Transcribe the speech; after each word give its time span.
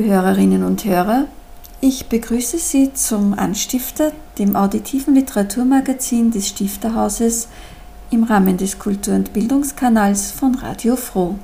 Liebe 0.00 0.14
Hörerinnen 0.14 0.64
und 0.64 0.86
Hörer, 0.86 1.26
ich 1.82 2.06
begrüße 2.06 2.56
Sie 2.56 2.94
zum 2.94 3.34
Anstifter, 3.34 4.12
dem 4.38 4.56
auditiven 4.56 5.14
Literaturmagazin 5.14 6.30
des 6.30 6.48
Stifterhauses 6.48 7.48
im 8.10 8.24
Rahmen 8.24 8.56
des 8.56 8.78
Kultur- 8.78 9.14
und 9.14 9.34
Bildungskanals 9.34 10.30
von 10.30 10.54
Radio 10.54 10.96
Froh. 10.96 11.34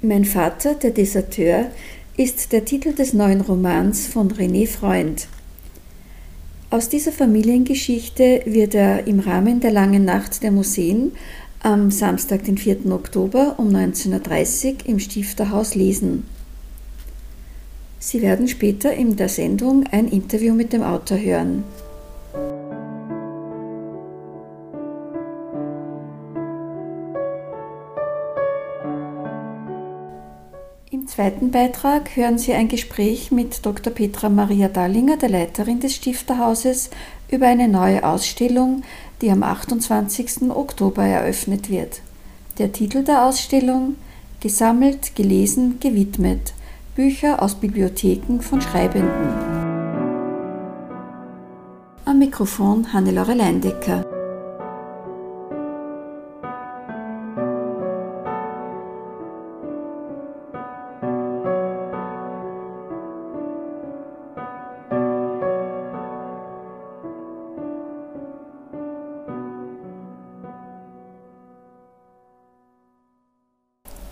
Mein 0.00 0.24
Vater, 0.24 0.76
der 0.76 0.92
Deserteur, 0.92 1.66
ist 2.16 2.52
der 2.52 2.64
Titel 2.64 2.94
des 2.94 3.12
neuen 3.12 3.42
Romans 3.42 4.06
von 4.06 4.32
René 4.32 4.66
Freund. 4.66 5.28
Aus 6.70 6.90
dieser 6.90 7.12
Familiengeschichte 7.12 8.42
wird 8.44 8.74
er 8.74 9.06
im 9.06 9.20
Rahmen 9.20 9.60
der 9.60 9.70
Langen 9.70 10.04
Nacht 10.04 10.42
der 10.42 10.50
Museen 10.50 11.12
am 11.62 11.90
Samstag, 11.90 12.44
den 12.44 12.58
4. 12.58 12.92
Oktober 12.92 13.54
um 13.56 13.70
19.30 13.70 14.66
Uhr 14.66 14.74
im 14.84 14.98
Stifterhaus 14.98 15.74
lesen. 15.74 16.24
Sie 17.98 18.20
werden 18.20 18.48
später 18.48 18.92
in 18.92 19.16
der 19.16 19.30
Sendung 19.30 19.86
ein 19.90 20.08
Interview 20.08 20.52
mit 20.52 20.74
dem 20.74 20.82
Autor 20.82 21.18
hören. 21.18 21.64
Zweiten 31.18 31.50
Beitrag 31.50 32.14
hören 32.14 32.38
Sie 32.38 32.52
ein 32.52 32.68
Gespräch 32.68 33.32
mit 33.32 33.66
Dr. 33.66 33.92
Petra 33.92 34.28
Maria 34.28 34.68
Dallinger, 34.68 35.16
der 35.16 35.30
Leiterin 35.30 35.80
des 35.80 35.96
Stifterhauses, 35.96 36.90
über 37.28 37.48
eine 37.48 37.66
neue 37.66 38.04
Ausstellung, 38.04 38.84
die 39.20 39.28
am 39.28 39.42
28. 39.42 40.48
Oktober 40.50 41.02
eröffnet 41.02 41.70
wird. 41.70 42.02
Der 42.58 42.70
Titel 42.70 43.02
der 43.02 43.24
Ausstellung 43.24 43.96
Gesammelt, 44.38 45.16
gelesen, 45.16 45.80
gewidmet 45.80 46.54
Bücher 46.94 47.42
aus 47.42 47.56
Bibliotheken 47.56 48.38
von 48.40 48.60
Schreibenden. 48.60 49.32
Am 52.04 52.20
Mikrofon 52.20 52.92
Hannelore 52.92 53.34
Leindecker. 53.34 54.17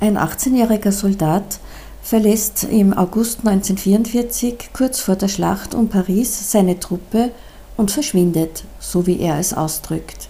Ein 0.07 0.19
18-jähriger 0.19 0.93
Soldat 0.93 1.59
verlässt 2.01 2.63
im 2.63 2.97
August 2.97 3.41
1944 3.41 4.71
kurz 4.73 5.01
vor 5.01 5.17
der 5.17 5.27
Schlacht 5.27 5.75
um 5.75 5.89
Paris 5.89 6.53
seine 6.53 6.79
Truppe 6.79 7.33
und 7.77 7.91
verschwindet, 7.91 8.63
so 8.79 9.09
wie 9.09 9.19
er 9.19 9.41
es 9.41 9.53
ausdrückt. 9.53 10.29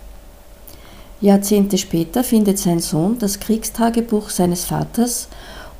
Jahrzehnte 1.20 1.76
später 1.76 2.25
findet 2.25 2.59
sein 2.59 2.81
Sohn 2.81 3.19
das 3.19 3.38
Kriegstagebuch 3.38 4.31
seines 4.31 4.65
Vaters 4.65 5.28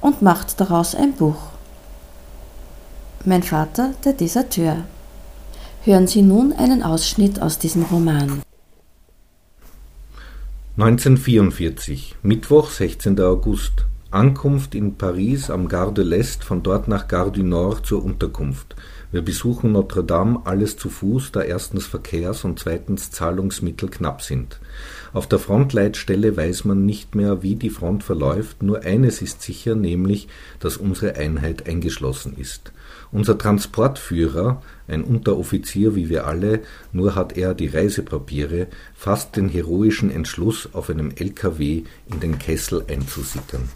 und 0.03 0.21
macht 0.21 0.61
daraus 0.61 0.95
ein 0.95 1.15
Buch. 1.15 1.39
Mein 3.25 3.43
Vater, 3.43 3.95
der 4.05 4.13
Deserteur. 4.13 4.85
Hören 5.85 6.07
Sie 6.07 6.21
nun 6.21 6.53
einen 6.53 6.83
Ausschnitt 6.83 7.41
aus 7.41 7.59
diesem 7.59 7.85
Roman. 7.85 8.43
1944, 10.79 12.17
Mittwoch, 12.23 12.71
16. 12.71 13.19
August. 13.19 13.87
Ankunft 14.13 14.77
in 14.77 14.95
Paris 14.95 15.51
am 15.51 15.67
Gare 15.67 15.93
de 15.93 16.05
l'Est, 16.05 16.45
von 16.45 16.63
dort 16.63 16.87
nach 16.87 17.09
Gare 17.09 17.33
du 17.33 17.43
Nord 17.43 17.85
zur 17.85 18.05
Unterkunft. 18.05 18.77
Wir 19.11 19.21
besuchen 19.23 19.73
Notre 19.73 20.05
Dame, 20.05 20.43
alles 20.45 20.77
zu 20.77 20.91
Fuß, 20.91 21.33
da 21.33 21.43
erstens 21.43 21.87
Verkehrs- 21.87 22.45
und 22.45 22.61
zweitens 22.61 23.11
Zahlungsmittel 23.11 23.89
knapp 23.89 24.23
sind. 24.23 24.61
Auf 25.13 25.27
der 25.27 25.41
Frontleitstelle 25.41 26.37
weiß 26.37 26.67
man 26.67 26.87
nicht 26.87 27.17
mehr, 27.17 27.43
wie 27.43 27.57
die 27.57 27.71
Front 27.71 28.05
verläuft, 28.05 28.63
nur 28.63 28.85
eines 28.85 29.23
ist 29.23 29.43
sicher, 29.43 29.75
nämlich, 29.75 30.29
dass 30.61 30.77
unsere 30.77 31.17
Einheit 31.17 31.69
eingeschlossen 31.69 32.37
ist. 32.37 32.73
Unser 33.11 33.37
Transportführer, 33.37 34.63
ein 34.87 35.03
Unteroffizier 35.03 35.97
wie 35.97 36.09
wir 36.09 36.29
alle, 36.29 36.61
nur 36.93 37.17
hat 37.17 37.37
er 37.37 37.55
die 37.55 37.69
Reisepapiere, 37.69 38.69
fasst 38.95 39.37
den 39.37 39.49
heroischen 39.49 40.13
Entschluss, 40.13 40.69
auf 40.75 40.91
einem 40.91 41.11
LKW 41.11 41.83
in 42.09 42.21
den 42.21 42.39
Kessel 42.39 42.85
einzusickern. 42.89 43.69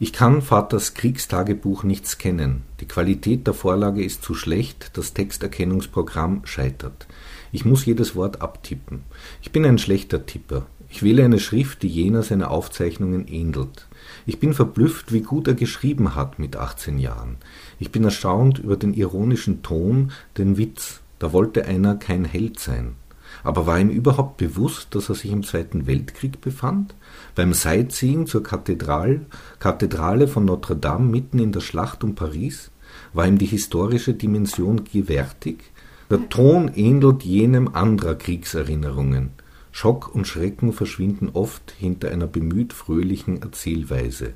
Ich 0.00 0.12
kann 0.12 0.42
Vaters 0.42 0.94
Kriegstagebuch 0.94 1.82
nicht 1.82 2.06
scannen. 2.06 2.62
Die 2.78 2.86
Qualität 2.86 3.48
der 3.48 3.54
Vorlage 3.54 4.04
ist 4.04 4.22
zu 4.22 4.32
schlecht, 4.32 4.92
das 4.96 5.12
Texterkennungsprogramm 5.12 6.42
scheitert. 6.44 7.08
Ich 7.50 7.64
muss 7.64 7.84
jedes 7.84 8.14
Wort 8.14 8.40
abtippen. 8.40 9.02
Ich 9.42 9.50
bin 9.50 9.66
ein 9.66 9.76
schlechter 9.76 10.24
Tipper. 10.24 10.66
Ich 10.88 11.02
wähle 11.02 11.24
eine 11.24 11.40
Schrift, 11.40 11.82
die 11.82 11.88
jener 11.88 12.22
seiner 12.22 12.52
Aufzeichnungen 12.52 13.26
ähnelt. 13.26 13.88
Ich 14.24 14.38
bin 14.38 14.54
verblüfft, 14.54 15.12
wie 15.12 15.22
gut 15.22 15.48
er 15.48 15.54
geschrieben 15.54 16.14
hat 16.14 16.38
mit 16.38 16.54
18 16.54 17.00
Jahren. 17.00 17.36
Ich 17.80 17.90
bin 17.90 18.04
erstaunt 18.04 18.60
über 18.60 18.76
den 18.76 18.94
ironischen 18.94 19.64
Ton, 19.64 20.12
den 20.36 20.58
Witz. 20.58 21.00
Da 21.18 21.32
wollte 21.32 21.64
einer 21.64 21.96
kein 21.96 22.24
Held 22.24 22.60
sein. 22.60 22.94
Aber 23.42 23.66
war 23.66 23.80
ihm 23.80 23.90
überhaupt 23.90 24.36
bewusst, 24.36 24.94
dass 24.94 25.08
er 25.08 25.16
sich 25.16 25.32
im 25.32 25.42
Zweiten 25.42 25.88
Weltkrieg 25.88 26.40
befand? 26.40 26.94
Beim 27.38 27.54
Sightseeing 27.54 28.26
zur 28.26 28.42
Kathedral, 28.42 29.24
Kathedrale 29.60 30.26
von 30.26 30.44
Notre 30.44 30.74
Dame 30.74 31.08
mitten 31.08 31.38
in 31.38 31.52
der 31.52 31.60
Schlacht 31.60 32.02
um 32.02 32.16
Paris? 32.16 32.72
War 33.12 33.28
ihm 33.28 33.38
die 33.38 33.46
historische 33.46 34.12
Dimension 34.12 34.82
gewärtig? 34.82 35.70
Der 36.10 36.28
Ton 36.30 36.66
ähnelt 36.74 37.22
jenem 37.22 37.68
anderer 37.68 38.16
Kriegserinnerungen. 38.16 39.30
Schock 39.70 40.12
und 40.12 40.26
Schrecken 40.26 40.72
verschwinden 40.72 41.30
oft 41.32 41.72
hinter 41.78 42.10
einer 42.10 42.26
bemüht 42.26 42.72
fröhlichen 42.72 43.40
Erzählweise. 43.40 44.32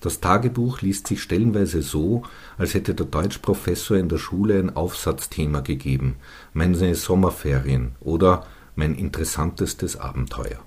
Das 0.00 0.20
Tagebuch 0.20 0.80
liest 0.80 1.06
sich 1.06 1.20
stellenweise 1.20 1.82
so, 1.82 2.22
als 2.56 2.72
hätte 2.72 2.94
der 2.94 3.04
Deutschprofessor 3.04 3.98
in 3.98 4.08
der 4.08 4.16
Schule 4.16 4.58
ein 4.58 4.74
Aufsatzthema 4.74 5.60
gegeben, 5.60 6.16
meine 6.54 6.94
Sommerferien 6.94 7.92
oder 8.00 8.46
mein 8.74 8.94
interessantestes 8.94 9.98
Abenteuer. 9.98 10.60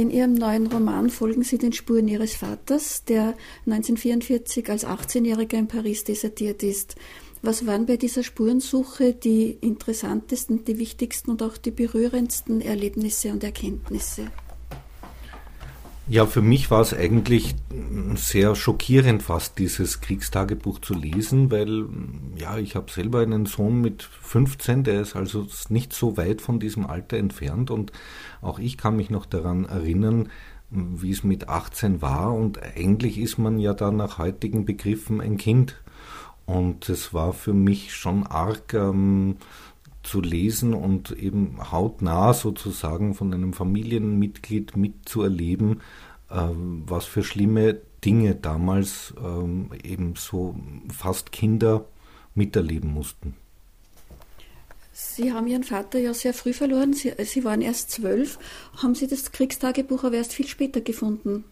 In 0.00 0.10
Ihrem 0.10 0.32
neuen 0.32 0.66
Roman 0.68 1.10
folgen 1.10 1.42
Sie 1.42 1.58
den 1.58 1.74
Spuren 1.74 2.08
Ihres 2.08 2.34
Vaters, 2.34 3.04
der 3.04 3.34
1944 3.66 4.70
als 4.70 4.86
18-Jähriger 4.86 5.58
in 5.58 5.68
Paris 5.68 6.04
desertiert 6.04 6.62
ist. 6.62 6.96
Was 7.42 7.66
waren 7.66 7.84
bei 7.84 7.98
dieser 7.98 8.22
Spurensuche 8.22 9.12
die 9.12 9.58
interessantesten, 9.60 10.64
die 10.64 10.78
wichtigsten 10.78 11.32
und 11.32 11.42
auch 11.42 11.58
die 11.58 11.70
berührendsten 11.70 12.62
Erlebnisse 12.62 13.30
und 13.30 13.44
Erkenntnisse? 13.44 14.28
Ja, 16.10 16.26
für 16.26 16.42
mich 16.42 16.72
war 16.72 16.80
es 16.80 16.92
eigentlich 16.92 17.54
sehr 18.16 18.56
schockierend, 18.56 19.22
fast 19.22 19.60
dieses 19.60 20.00
Kriegstagebuch 20.00 20.80
zu 20.80 20.92
lesen, 20.92 21.52
weil 21.52 21.86
ja, 22.34 22.58
ich 22.58 22.74
habe 22.74 22.90
selber 22.90 23.20
einen 23.20 23.46
Sohn 23.46 23.80
mit 23.80 24.02
15, 24.02 24.82
der 24.82 25.02
ist 25.02 25.14
also 25.14 25.46
nicht 25.68 25.92
so 25.92 26.16
weit 26.16 26.40
von 26.40 26.58
diesem 26.58 26.84
Alter 26.84 27.16
entfernt. 27.16 27.70
Und 27.70 27.92
auch 28.42 28.58
ich 28.58 28.76
kann 28.76 28.96
mich 28.96 29.10
noch 29.10 29.24
daran 29.24 29.66
erinnern, 29.66 30.30
wie 30.70 31.12
es 31.12 31.22
mit 31.22 31.48
18 31.48 32.02
war. 32.02 32.34
Und 32.34 32.60
eigentlich 32.60 33.16
ist 33.16 33.38
man 33.38 33.60
ja 33.60 33.72
da 33.72 33.92
nach 33.92 34.18
heutigen 34.18 34.64
Begriffen 34.64 35.20
ein 35.20 35.36
Kind. 35.36 35.80
Und 36.44 36.88
es 36.88 37.14
war 37.14 37.32
für 37.32 37.54
mich 37.54 37.94
schon 37.94 38.26
arg, 38.26 38.74
ähm, 38.74 39.36
zu 40.02 40.20
lesen 40.20 40.74
und 40.74 41.10
eben 41.12 41.70
hautnah 41.70 42.32
sozusagen 42.32 43.14
von 43.14 43.32
einem 43.34 43.52
Familienmitglied 43.52 44.76
mitzuerleben, 44.76 45.80
äh, 46.30 46.48
was 46.86 47.04
für 47.04 47.22
schlimme 47.22 47.80
Dinge 48.04 48.34
damals 48.34 49.14
ähm, 49.22 49.70
eben 49.84 50.14
so 50.16 50.56
fast 50.92 51.32
Kinder 51.32 51.84
miterleben 52.34 52.92
mussten. 52.92 53.36
Sie 54.92 55.32
haben 55.32 55.46
Ihren 55.46 55.64
Vater 55.64 55.98
ja 55.98 56.12
sehr 56.12 56.34
früh 56.34 56.52
verloren. 56.52 56.92
Sie, 56.92 57.12
Sie 57.24 57.44
waren 57.44 57.62
erst 57.62 57.90
zwölf. 57.90 58.38
Haben 58.82 58.94
Sie 58.94 59.06
das 59.06 59.32
Kriegstagebuch 59.32 60.04
aber 60.04 60.16
erst 60.16 60.34
viel 60.34 60.46
später 60.46 60.80
gefunden? 60.80 61.44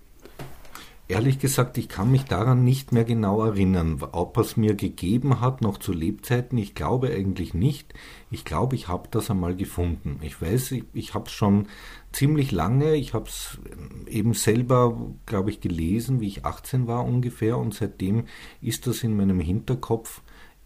Ehrlich 1.10 1.38
gesagt, 1.38 1.78
ich 1.78 1.88
kann 1.88 2.10
mich 2.10 2.24
daran 2.24 2.64
nicht 2.64 2.92
mehr 2.92 3.04
genau 3.04 3.42
erinnern, 3.42 4.02
ob 4.12 4.36
es 4.36 4.58
mir 4.58 4.74
gegeben 4.74 5.40
hat, 5.40 5.62
noch 5.62 5.78
zu 5.78 5.94
Lebzeiten. 5.94 6.58
Ich 6.58 6.74
glaube 6.74 7.08
eigentlich 7.08 7.54
nicht. 7.54 7.94
Ich 8.30 8.44
glaube, 8.44 8.76
ich 8.76 8.88
habe 8.88 9.08
das 9.10 9.30
einmal 9.30 9.56
gefunden. 9.56 10.20
Ich 10.20 10.42
weiß, 10.42 10.72
ich, 10.72 10.84
ich 10.92 11.14
habe 11.14 11.24
es 11.24 11.32
schon 11.32 11.68
ziemlich 12.12 12.52
lange. 12.52 12.94
Ich 12.94 13.14
habe 13.14 13.24
es 13.26 13.58
eben 14.06 14.34
selber, 14.34 15.00
glaube 15.24 15.48
ich, 15.48 15.62
gelesen, 15.62 16.20
wie 16.20 16.28
ich 16.28 16.44
18 16.44 16.86
war 16.86 17.06
ungefähr. 17.06 17.56
Und 17.56 17.72
seitdem 17.72 18.24
ist 18.60 18.86
das 18.86 19.02
in 19.02 19.16
meinem 19.16 19.40
Hinterkopf. 19.40 20.20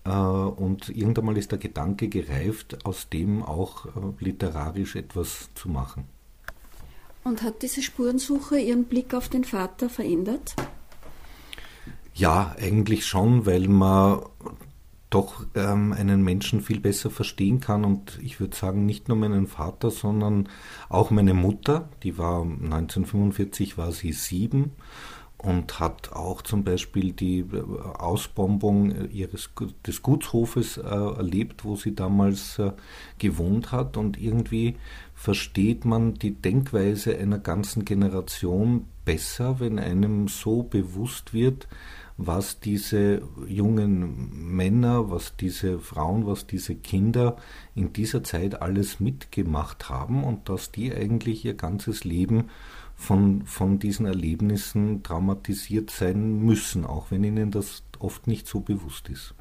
Äh, 0.05 0.11
und 0.11 0.89
irgendwann 0.89 1.27
mal 1.27 1.39
ist 1.39 1.53
der 1.53 1.61
Gedanke 1.61 2.09
gereift, 2.09 2.85
aus 2.85 3.09
dem 3.09 3.45
auch 3.45 3.87
äh, 3.87 3.91
literarisch 4.19 4.97
etwas 4.97 5.51
zu 5.55 5.69
machen. 5.69 6.09
Und 7.25 7.43
hat 7.43 7.63
diese 7.63 7.83
Spurensuche 7.83 8.59
Ihren 8.59 8.85
Blick 8.85 9.15
auf 9.15 9.29
den 9.29 9.45
Vater 9.45 9.89
verändert? 9.89 10.55
Ja, 12.15 12.55
eigentlich 12.59 13.07
schon, 13.07 13.47
weil 13.47 13.69
man 13.69 14.23
doch 15.13 15.45
ähm, 15.55 15.93
einen 15.93 16.23
Menschen 16.23 16.63
viel 16.63 16.81
besser 16.81 17.11
verstehen 17.11 17.61
kann. 17.61 17.85
Und 17.85 18.19
ich 18.23 18.41
würde 18.41 18.57
sagen, 18.57 18.87
nicht 18.87 19.09
nur 19.09 19.17
meinen 19.17 19.47
Vater, 19.47 19.91
sondern 19.91 20.49
auch 20.89 21.11
meine 21.11 21.35
Mutter, 21.35 21.89
die 22.03 22.19
war 22.19 22.43
1945 22.43 23.79
war 23.79 23.93
sie 23.93 24.13
sieben 24.13 24.73
und 25.43 25.81
hat 25.81 26.13
auch 26.13 26.43
zum 26.43 26.65
Beispiel 26.65 27.13
die 27.13 27.41
äh, 27.41 27.63
Ausbombung 27.99 29.11
ihres, 29.11 29.51
des 29.87 30.03
Gutshofes 30.03 30.79
äh, 30.79 30.83
erlebt, 30.83 31.65
wo 31.65 31.77
sie 31.77 31.95
damals 31.95 32.59
äh, 32.59 32.73
gewohnt 33.19 33.73
hat. 33.73 33.97
Und 33.97 34.21
irgendwie 34.21 34.77
versteht 35.23 35.85
man 35.85 36.15
die 36.15 36.33
Denkweise 36.33 37.17
einer 37.17 37.39
ganzen 37.39 37.85
Generation 37.85 38.87
besser, 39.05 39.61
wenn 39.61 39.79
einem 39.79 40.27
so 40.27 40.65
bewusst 40.65 41.33
wird, 41.33 41.69
was 42.17 42.59
diese 42.59 43.23
jungen 43.47 44.53
Männer, 44.53 45.13
was 45.13 45.37
diese 45.37 45.79
Frauen, 45.79 46.27
was 46.27 46.49
diese 46.49 46.75
Kinder 46.75 47.37
in 47.77 47.93
dieser 47.93 48.25
Zeit 48.25 48.63
alles 48.63 48.99
mitgemacht 48.99 49.89
haben 49.89 50.25
und 50.25 50.49
dass 50.49 50.73
die 50.73 50.93
eigentlich 50.93 51.45
ihr 51.45 51.55
ganzes 51.55 52.03
Leben 52.03 52.51
von, 52.97 53.47
von 53.47 53.79
diesen 53.79 54.07
Erlebnissen 54.07 55.05
traumatisiert 55.05 55.91
sein 55.91 56.41
müssen, 56.41 56.85
auch 56.85 57.13
wenn 57.13 57.23
ihnen 57.23 57.53
das 57.53 57.85
oft 58.01 58.27
nicht 58.27 58.49
so 58.49 58.59
bewusst 58.59 59.09
ist. 59.09 59.35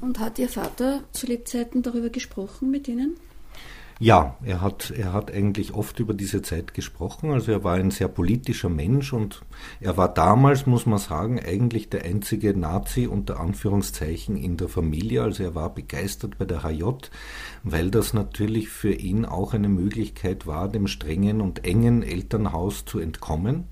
Und 0.00 0.18
hat 0.18 0.40
Ihr 0.40 0.48
Vater 0.48 1.04
zu 1.12 1.28
Lebzeiten 1.28 1.82
darüber 1.82 2.08
gesprochen 2.08 2.72
mit 2.72 2.88
Ihnen? 2.88 3.14
Ja, 4.02 4.38
er 4.42 4.62
hat, 4.62 4.94
er 4.96 5.12
hat 5.12 5.30
eigentlich 5.30 5.74
oft 5.74 6.00
über 6.00 6.14
diese 6.14 6.40
Zeit 6.40 6.72
gesprochen. 6.72 7.32
Also 7.32 7.52
er 7.52 7.64
war 7.64 7.74
ein 7.74 7.90
sehr 7.90 8.08
politischer 8.08 8.70
Mensch 8.70 9.12
und 9.12 9.42
er 9.78 9.98
war 9.98 10.08
damals, 10.08 10.64
muss 10.64 10.86
man 10.86 10.98
sagen, 10.98 11.38
eigentlich 11.38 11.90
der 11.90 12.06
einzige 12.06 12.58
Nazi 12.58 13.06
unter 13.06 13.38
Anführungszeichen 13.38 14.38
in 14.38 14.56
der 14.56 14.70
Familie. 14.70 15.22
Also 15.22 15.42
er 15.42 15.54
war 15.54 15.74
begeistert 15.74 16.38
bei 16.38 16.46
der 16.46 16.62
HJ, 16.62 16.82
weil 17.62 17.90
das 17.90 18.14
natürlich 18.14 18.70
für 18.70 18.94
ihn 18.94 19.26
auch 19.26 19.52
eine 19.52 19.68
Möglichkeit 19.68 20.46
war, 20.46 20.68
dem 20.68 20.86
strengen 20.86 21.42
und 21.42 21.66
engen 21.66 22.02
Elternhaus 22.02 22.86
zu 22.86 23.00
entkommen. 23.00 23.64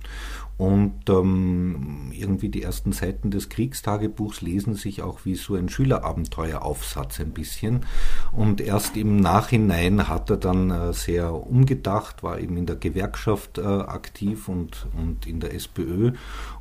Und 0.58 1.08
ähm, 1.08 2.10
irgendwie 2.12 2.48
die 2.48 2.62
ersten 2.62 2.90
Seiten 2.90 3.30
des 3.30 3.48
Kriegstagebuchs 3.48 4.40
lesen 4.40 4.74
sich 4.74 5.02
auch 5.02 5.24
wie 5.24 5.36
so 5.36 5.54
ein 5.54 5.68
Schülerabenteueraufsatz 5.68 7.20
ein 7.20 7.30
bisschen. 7.30 7.86
Und 8.32 8.60
erst 8.60 8.96
im 8.96 9.16
Nachhinein 9.20 10.08
hat 10.08 10.30
er 10.30 10.36
dann 10.36 10.70
äh, 10.70 10.92
sehr 10.92 11.32
umgedacht, 11.32 12.24
war 12.24 12.40
eben 12.40 12.56
in 12.56 12.66
der 12.66 12.74
Gewerkschaft 12.74 13.58
äh, 13.58 13.62
aktiv 13.62 14.48
und, 14.48 14.88
und 14.96 15.28
in 15.28 15.38
der 15.38 15.54
SPÖ 15.54 16.12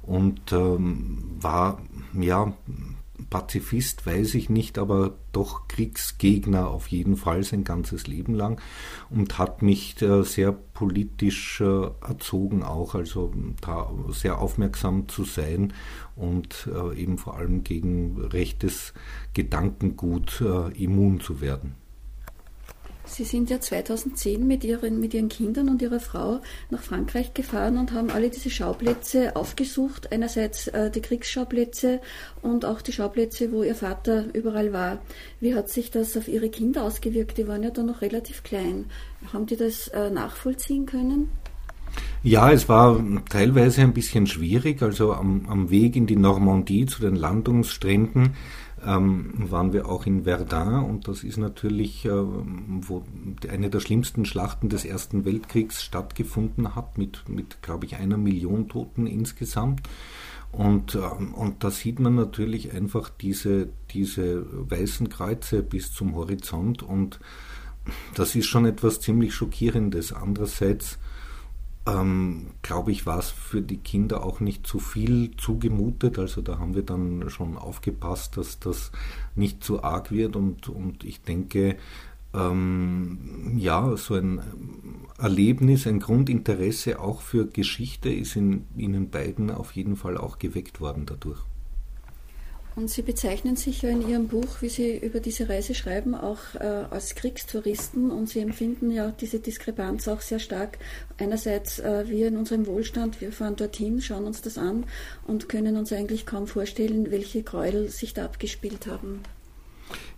und 0.03 0.51
ähm, 0.51 1.35
war 1.39 1.79
ja 2.13 2.53
Pazifist 3.29 4.05
weiß 4.05 4.35
ich 4.35 4.49
nicht, 4.49 4.77
aber 4.77 5.17
doch 5.31 5.67
Kriegsgegner 5.67 6.69
auf 6.69 6.87
jeden 6.87 7.17
Fall 7.17 7.43
sein 7.43 7.63
ganzes 7.63 8.07
Leben 8.07 8.33
lang 8.33 8.61
und 9.09 9.37
hat 9.37 9.61
mich 9.61 10.01
äh, 10.01 10.23
sehr 10.23 10.51
politisch 10.51 11.61
äh, 11.61 11.87
erzogen 12.01 12.63
auch, 12.63 12.95
also 12.95 13.33
da 13.61 13.91
sehr 14.11 14.39
aufmerksam 14.39 15.07
zu 15.07 15.23
sein 15.23 15.73
und 16.15 16.69
äh, 16.73 16.99
eben 16.99 17.17
vor 17.17 17.37
allem 17.37 17.63
gegen 17.63 18.19
rechtes 18.19 18.93
Gedankengut 19.33 20.43
immun 20.75 21.19
zu 21.19 21.41
werden. 21.41 21.75
Sie 23.07 23.23
sind 23.23 23.49
ja 23.49 23.59
2010 23.59 24.45
mit 24.45 24.63
ihren, 24.63 24.99
mit 24.99 25.13
ihren 25.13 25.29
Kindern 25.29 25.69
und 25.69 25.81
ihrer 25.81 25.99
Frau 25.99 26.41
nach 26.69 26.81
Frankreich 26.81 27.33
gefahren 27.33 27.77
und 27.77 27.93
haben 27.93 28.09
alle 28.09 28.29
diese 28.29 28.49
Schauplätze 28.49 29.35
aufgesucht. 29.35 30.11
Einerseits 30.11 30.67
äh, 30.67 30.91
die 30.91 31.01
Kriegsschauplätze 31.01 32.01
und 32.41 32.65
auch 32.65 32.81
die 32.81 32.91
Schauplätze, 32.91 33.51
wo 33.51 33.63
ihr 33.63 33.75
Vater 33.75 34.25
überall 34.33 34.73
war. 34.73 34.99
Wie 35.39 35.55
hat 35.55 35.69
sich 35.69 35.89
das 35.89 36.17
auf 36.17 36.27
ihre 36.27 36.49
Kinder 36.49 36.83
ausgewirkt? 36.83 37.37
Die 37.37 37.47
waren 37.47 37.63
ja 37.63 37.71
da 37.71 37.81
noch 37.81 38.01
relativ 38.01 38.43
klein. 38.43 38.85
Haben 39.31 39.45
die 39.45 39.55
das 39.55 39.87
äh, 39.87 40.09
nachvollziehen 40.09 40.85
können? 40.85 41.29
Ja, 42.23 42.51
es 42.51 42.67
war 42.67 43.01
teilweise 43.29 43.81
ein 43.81 43.93
bisschen 43.93 44.27
schwierig. 44.27 44.81
Also 44.81 45.13
am, 45.13 45.45
am 45.47 45.69
Weg 45.69 45.95
in 45.95 46.07
die 46.07 46.15
Normandie 46.15 46.85
zu 46.85 47.01
den 47.01 47.15
Landungsstränden 47.15 48.35
ähm, 48.85 49.33
waren 49.37 49.73
wir 49.73 49.87
auch 49.87 50.05
in 50.05 50.23
Verdun 50.23 50.83
und 50.83 51.07
das 51.07 51.23
ist 51.23 51.37
natürlich, 51.37 52.05
äh, 52.05 52.11
wo 52.11 53.03
eine 53.49 53.69
der 53.69 53.79
schlimmsten 53.79 54.25
Schlachten 54.25 54.69
des 54.69 54.85
Ersten 54.85 55.25
Weltkriegs 55.25 55.83
stattgefunden 55.83 56.75
hat, 56.75 56.97
mit, 56.97 57.27
mit 57.27 57.61
glaube 57.61 57.85
ich, 57.85 57.95
einer 57.95 58.17
Million 58.17 58.69
Toten 58.69 59.07
insgesamt. 59.07 59.81
Und, 60.51 60.95
ähm, 60.95 61.33
und 61.33 61.63
da 61.63 61.71
sieht 61.71 61.99
man 61.99 62.15
natürlich 62.15 62.73
einfach 62.73 63.09
diese, 63.09 63.69
diese 63.91 64.45
weißen 64.69 65.09
Kreuze 65.09 65.61
bis 65.61 65.91
zum 65.91 66.15
Horizont 66.15 66.83
und 66.83 67.19
das 68.15 68.35
ist 68.35 68.47
schon 68.47 68.65
etwas 68.65 68.99
ziemlich 68.99 69.33
Schockierendes. 69.33 70.13
Andererseits 70.13 70.99
ähm, 71.87 72.47
glaube 72.61 72.91
ich, 72.91 73.05
war 73.05 73.19
es 73.19 73.29
für 73.29 73.61
die 73.61 73.77
Kinder 73.77 74.23
auch 74.23 74.39
nicht 74.41 74.67
zu 74.67 74.79
viel 74.79 75.31
zugemutet. 75.37 76.19
Also 76.19 76.41
da 76.41 76.59
haben 76.59 76.75
wir 76.75 76.83
dann 76.83 77.29
schon 77.29 77.57
aufgepasst, 77.57 78.37
dass 78.37 78.59
das 78.59 78.91
nicht 79.35 79.63
zu 79.63 79.83
arg 79.83 80.11
wird. 80.11 80.35
Und, 80.35 80.67
und 80.67 81.05
ich 81.05 81.21
denke, 81.21 81.77
ähm, 82.33 83.53
ja, 83.57 83.95
so 83.95 84.15
ein 84.15 84.41
Erlebnis, 85.17 85.87
ein 85.87 85.99
Grundinteresse 85.99 86.99
auch 86.99 87.21
für 87.21 87.47
Geschichte 87.47 88.09
ist 88.09 88.35
in 88.35 88.65
Ihnen 88.75 89.09
beiden 89.09 89.49
auf 89.49 89.71
jeden 89.71 89.95
Fall 89.95 90.17
auch 90.17 90.37
geweckt 90.37 90.81
worden 90.81 91.05
dadurch. 91.05 91.39
Und 92.77 92.91
Sie 92.91 93.01
bezeichnen 93.01 93.55
sich 93.55 93.81
ja 93.81 93.89
in 93.89 94.07
Ihrem 94.07 94.27
Buch, 94.27 94.61
wie 94.61 94.69
Sie 94.69 94.99
über 94.99 95.19
diese 95.19 95.49
Reise 95.49 95.73
schreiben, 95.73 96.13
auch 96.13 96.37
äh, 96.59 96.85
als 96.91 97.15
Kriegstouristen 97.15 98.11
und 98.11 98.29
Sie 98.29 98.39
empfinden 98.39 98.91
ja 98.91 99.09
diese 99.19 99.39
Diskrepanz 99.39 100.07
auch 100.07 100.21
sehr 100.21 100.37
stark. 100.37 100.77
Einerseits 101.17 101.79
äh, 101.79 102.05
wir 102.07 102.27
in 102.27 102.37
unserem 102.37 102.67
Wohlstand, 102.67 103.19
wir 103.19 103.31
fahren 103.31 103.55
dorthin, 103.55 103.99
schauen 103.99 104.25
uns 104.25 104.43
das 104.43 104.59
an 104.59 104.85
und 105.25 105.49
können 105.49 105.75
uns 105.75 105.91
eigentlich 105.91 106.27
kaum 106.27 106.45
vorstellen, 106.45 107.09
welche 107.09 107.41
Gräuel 107.41 107.89
sich 107.89 108.13
da 108.13 108.25
abgespielt 108.25 108.85
haben. 108.85 109.21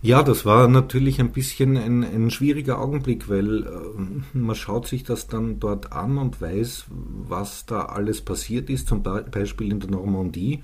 Ja, 0.02 0.22
das 0.22 0.44
war 0.44 0.68
natürlich 0.68 1.18
ein 1.18 1.32
bisschen 1.32 1.78
ein, 1.78 2.04
ein 2.04 2.30
schwieriger 2.30 2.78
Augenblick, 2.78 3.30
weil 3.30 3.62
äh, 3.62 4.36
man 4.36 4.54
schaut 4.54 4.86
sich 4.86 5.02
das 5.02 5.28
dann 5.28 5.60
dort 5.60 5.92
an 5.92 6.18
und 6.18 6.42
weiß, 6.42 6.84
was 6.90 7.64
da 7.64 7.86
alles 7.86 8.20
passiert 8.20 8.68
ist, 8.68 8.86
zum 8.86 9.02
Beispiel 9.02 9.72
in 9.72 9.80
der 9.80 9.88
Normandie. 9.88 10.62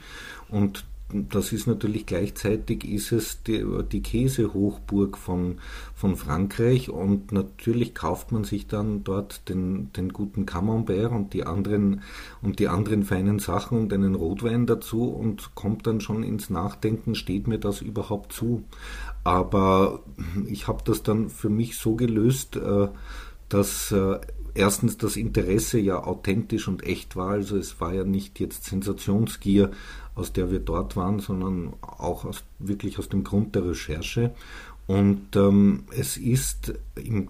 Und 0.51 0.85
das 1.13 1.53
ist 1.53 1.69
natürlich 1.69 2.05
gleichzeitig 2.05 2.85
ist 2.85 3.13
es 3.13 3.43
die, 3.45 3.65
die 3.93 4.03
Käsehochburg 4.03 5.17
von, 5.17 5.59
von 5.95 6.17
Frankreich 6.17 6.91
und 6.91 7.31
natürlich 7.31 7.95
kauft 7.95 8.33
man 8.33 8.43
sich 8.43 8.67
dann 8.67 9.05
dort 9.05 9.49
den, 9.49 9.93
den 9.93 10.13
guten 10.13 10.47
Camembert 10.47 11.13
und 11.13 11.33
die 11.33 11.45
anderen 11.45 12.03
und 12.43 12.59
die 12.59 12.67
anderen 12.67 13.05
feinen 13.05 13.39
Sachen 13.39 13.79
und 13.79 13.93
einen 13.93 14.17
Rotwein 14.17 14.67
dazu 14.67 15.05
und 15.05 15.55
kommt 15.55 15.87
dann 15.87 16.01
schon 16.01 16.25
ins 16.25 16.51
Nachdenken, 16.51 17.15
steht 17.15 17.47
mir 17.47 17.59
das 17.59 17.83
überhaupt 17.83 18.33
zu? 18.33 18.65
Aber 19.23 20.01
ich 20.47 20.67
habe 20.67 20.83
das 20.85 21.05
dann 21.05 21.29
für 21.29 21.51
mich 21.51 21.77
so 21.77 21.95
gelöst, 21.95 22.57
äh, 22.57 22.89
dass 23.49 23.93
äh, 23.93 24.19
erstens 24.55 24.97
das 24.99 25.17
Interesse 25.17 25.79
ja 25.79 26.03
authentisch 26.03 26.67
und 26.67 26.83
echt 26.83 27.15
war, 27.15 27.31
also 27.31 27.57
es 27.57 27.81
war 27.81 27.93
ja 27.93 28.05
nicht 28.05 28.41
jetzt 28.41 28.65
Sensationsgier, 28.65 29.71
aus 30.17 30.33
der 30.33 30.51
wir 30.51 30.59
dort 30.59 30.97
waren, 30.97 31.21
sondern 31.21 31.75
auch 31.81 32.25
aus, 32.25 32.43
wirklich 32.59 32.99
aus 32.99 33.09
dem 33.09 33.23
Grund 33.23 33.55
der 33.55 33.69
Recherche. 33.69 34.35
Und 34.89 35.37
ähm, 35.37 35.85
es 35.97 36.17
ist 36.17 36.75
im, 36.97 37.29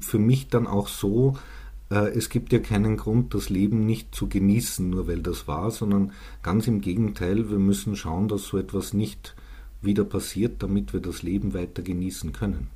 für 0.00 0.18
mich 0.18 0.48
dann 0.48 0.66
auch 0.66 0.88
so, 0.88 1.36
äh, 1.90 2.10
es 2.10 2.28
gibt 2.28 2.52
ja 2.52 2.58
keinen 2.58 2.96
Grund, 2.96 3.32
das 3.32 3.48
Leben 3.48 3.86
nicht 3.86 4.14
zu 4.14 4.28
genießen, 4.28 4.90
nur 4.90 5.06
weil 5.06 5.22
das 5.22 5.48
war, 5.48 5.70
sondern 5.70 6.12
ganz 6.42 6.66
im 6.66 6.80
Gegenteil, 6.80 7.48
wir 7.50 7.58
müssen 7.58 7.96
schauen, 7.96 8.28
dass 8.28 8.44
so 8.44 8.58
etwas 8.58 8.92
nicht 8.92 9.34
wieder 9.80 10.04
passiert, 10.04 10.62
damit 10.62 10.92
wir 10.92 11.00
das 11.00 11.22
Leben 11.22 11.54
weiter 11.54 11.82
genießen 11.82 12.32
können. 12.32 12.68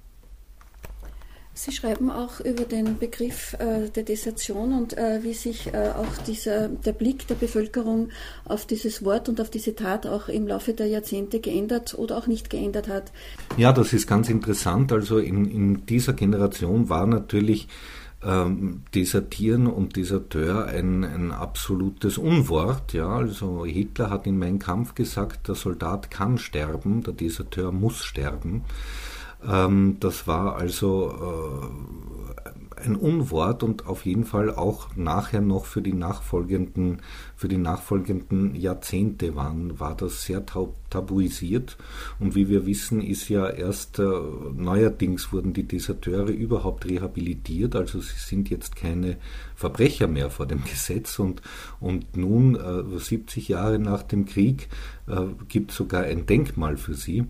Sie 1.54 1.70
schreiben 1.70 2.10
auch 2.10 2.40
über 2.40 2.64
den 2.64 2.98
Begriff 2.98 3.54
äh, 3.58 3.90
der 3.90 4.04
Desertion 4.04 4.72
und 4.72 4.96
äh, 4.96 5.22
wie 5.22 5.34
sich 5.34 5.72
äh, 5.74 5.90
auch 5.90 6.16
dieser, 6.26 6.68
der 6.68 6.92
Blick 6.92 7.26
der 7.26 7.34
Bevölkerung 7.34 8.08
auf 8.46 8.64
dieses 8.64 9.04
Wort 9.04 9.28
und 9.28 9.38
auf 9.38 9.50
diese 9.50 9.74
Tat 9.74 10.06
auch 10.06 10.28
im 10.28 10.46
Laufe 10.46 10.72
der 10.72 10.86
Jahrzehnte 10.86 11.40
geändert 11.40 11.94
oder 11.98 12.16
auch 12.16 12.26
nicht 12.26 12.48
geändert 12.48 12.88
hat. 12.88 13.12
Ja, 13.58 13.72
das 13.72 13.92
ist 13.92 14.06
ganz 14.06 14.30
interessant. 14.30 14.92
Also 14.92 15.18
in, 15.18 15.44
in 15.44 15.84
dieser 15.84 16.14
Generation 16.14 16.88
war 16.88 17.06
natürlich 17.06 17.68
ähm, 18.24 18.82
Desertieren 18.94 19.66
und 19.66 19.96
Deserteur 19.96 20.66
ein, 20.66 21.04
ein 21.04 21.32
absolutes 21.32 22.16
Unwort. 22.16 22.94
Ja, 22.94 23.08
also 23.08 23.66
Hitler 23.66 24.08
hat 24.08 24.26
in 24.26 24.38
Mein 24.38 24.58
Kampf 24.58 24.94
gesagt, 24.94 25.48
der 25.48 25.54
Soldat 25.54 26.10
kann 26.10 26.38
sterben, 26.38 27.02
der 27.02 27.12
Deserteur 27.12 27.72
muss 27.72 28.02
sterben. 28.04 28.64
Ähm, 29.46 29.96
das 30.00 30.26
war 30.26 30.56
also 30.56 31.10
äh, 31.10 32.02
ein 32.82 32.96
Unwort 32.96 33.62
und 33.62 33.86
auf 33.86 34.04
jeden 34.04 34.24
Fall 34.24 34.50
auch 34.54 34.94
nachher 34.96 35.40
noch 35.40 35.64
für 35.66 35.82
die 35.82 35.92
nachfolgenden, 35.92 37.02
für 37.36 37.48
die 37.48 37.58
nachfolgenden 37.58 38.54
Jahrzehnte 38.54 39.34
waren, 39.34 39.78
war 39.78 39.96
das 39.96 40.22
sehr 40.22 40.44
tabuisiert. 40.90 41.76
Und 42.18 42.34
wie 42.34 42.48
wir 42.48 42.66
wissen, 42.66 43.00
ist 43.00 43.28
ja 43.28 43.48
erst 43.48 43.98
äh, 43.98 44.02
neuerdings 44.02 45.32
wurden 45.32 45.52
die 45.52 45.66
Deserteure 45.66 46.30
überhaupt 46.30 46.86
rehabilitiert, 46.86 47.76
also 47.76 48.00
sie 48.00 48.18
sind 48.18 48.50
jetzt 48.50 48.76
keine 48.76 49.16
Verbrecher 49.54 50.08
mehr 50.08 50.30
vor 50.30 50.46
dem 50.46 50.64
Gesetz 50.72 51.18
und, 51.18 51.42
und 51.80 52.16
nun, 52.16 52.56
äh, 52.56 52.98
70 52.98 53.48
Jahre 53.48 53.78
nach 53.78 54.02
dem 54.02 54.26
Krieg, 54.26 54.68
äh, 55.06 55.26
gibt 55.48 55.70
es 55.70 55.76
sogar 55.76 56.04
ein 56.04 56.26
Denkmal 56.26 56.76
für 56.76 56.94
sie. 56.94 57.26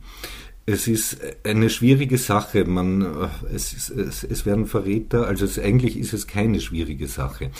Es 0.64 0.86
ist 0.86 1.18
eine 1.44 1.70
schwierige 1.70 2.18
Sache. 2.18 2.64
Man, 2.64 3.02
äh, 3.02 3.28
es, 3.52 3.90
es, 3.90 4.22
es 4.22 4.46
werden 4.46 4.66
Verräter, 4.66 5.26
also 5.26 5.44
es, 5.44 5.58
eigentlich 5.58 5.98
ist 5.98 6.12
es 6.12 6.26
keine 6.26 6.60
schwierige 6.60 7.08
Sache. 7.08 7.50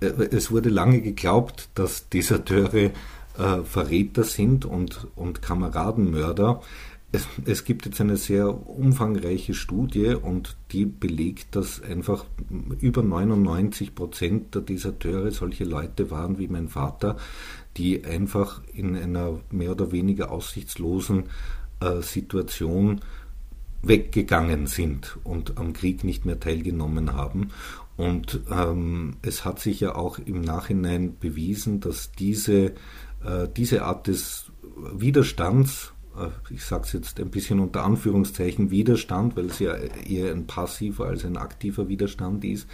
Äh, 0.00 0.06
es 0.30 0.50
wurde 0.50 0.68
lange 0.68 1.00
geglaubt, 1.00 1.68
dass 1.74 2.08
Deserteure 2.08 2.90
äh, 3.38 3.62
Verräter 3.64 4.24
sind 4.24 4.64
und, 4.64 5.06
und 5.14 5.40
Kameradenmörder. 5.40 6.62
Es, 7.12 7.28
es, 7.44 7.64
gibt 7.64 7.84
jetzt 7.84 8.00
eine 8.00 8.16
sehr 8.16 8.68
umfangreiche 8.68 9.54
Studie 9.54 10.14
und 10.14 10.56
die 10.72 10.86
belegt, 10.86 11.54
dass 11.54 11.82
einfach 11.82 12.24
über 12.80 13.02
99 13.02 13.94
Prozent 13.94 14.54
der 14.54 14.62
Deserteure 14.62 15.30
solche 15.30 15.64
Leute 15.64 16.10
waren 16.10 16.38
wie 16.38 16.48
mein 16.48 16.68
Vater, 16.68 17.18
die 17.76 18.02
einfach 18.04 18.62
in 18.72 18.96
einer 18.96 19.40
mehr 19.50 19.72
oder 19.72 19.92
weniger 19.92 20.32
aussichtslosen 20.32 21.24
Situation 22.02 23.00
weggegangen 23.82 24.66
sind 24.66 25.18
und 25.24 25.58
am 25.58 25.72
Krieg 25.72 26.04
nicht 26.04 26.24
mehr 26.24 26.38
teilgenommen 26.38 27.14
haben. 27.14 27.50
Und 27.96 28.40
ähm, 28.50 29.16
es 29.22 29.44
hat 29.44 29.60
sich 29.60 29.80
ja 29.80 29.94
auch 29.94 30.18
im 30.18 30.40
Nachhinein 30.40 31.18
bewiesen, 31.18 31.80
dass 31.80 32.12
diese, 32.12 32.72
äh, 33.24 33.48
diese 33.56 33.84
Art 33.84 34.06
des 34.06 34.46
Widerstands, 34.94 35.92
äh, 36.16 36.28
ich 36.52 36.64
sage 36.64 36.84
es 36.84 36.92
jetzt 36.92 37.20
ein 37.20 37.30
bisschen 37.30 37.60
unter 37.60 37.84
Anführungszeichen 37.84 38.70
Widerstand, 38.70 39.36
weil 39.36 39.46
es 39.46 39.58
ja 39.58 39.74
eher 39.74 40.32
ein 40.32 40.46
passiver 40.46 41.06
als 41.06 41.24
ein 41.24 41.36
aktiver 41.36 41.88
Widerstand 41.88 42.44
ist, 42.44 42.66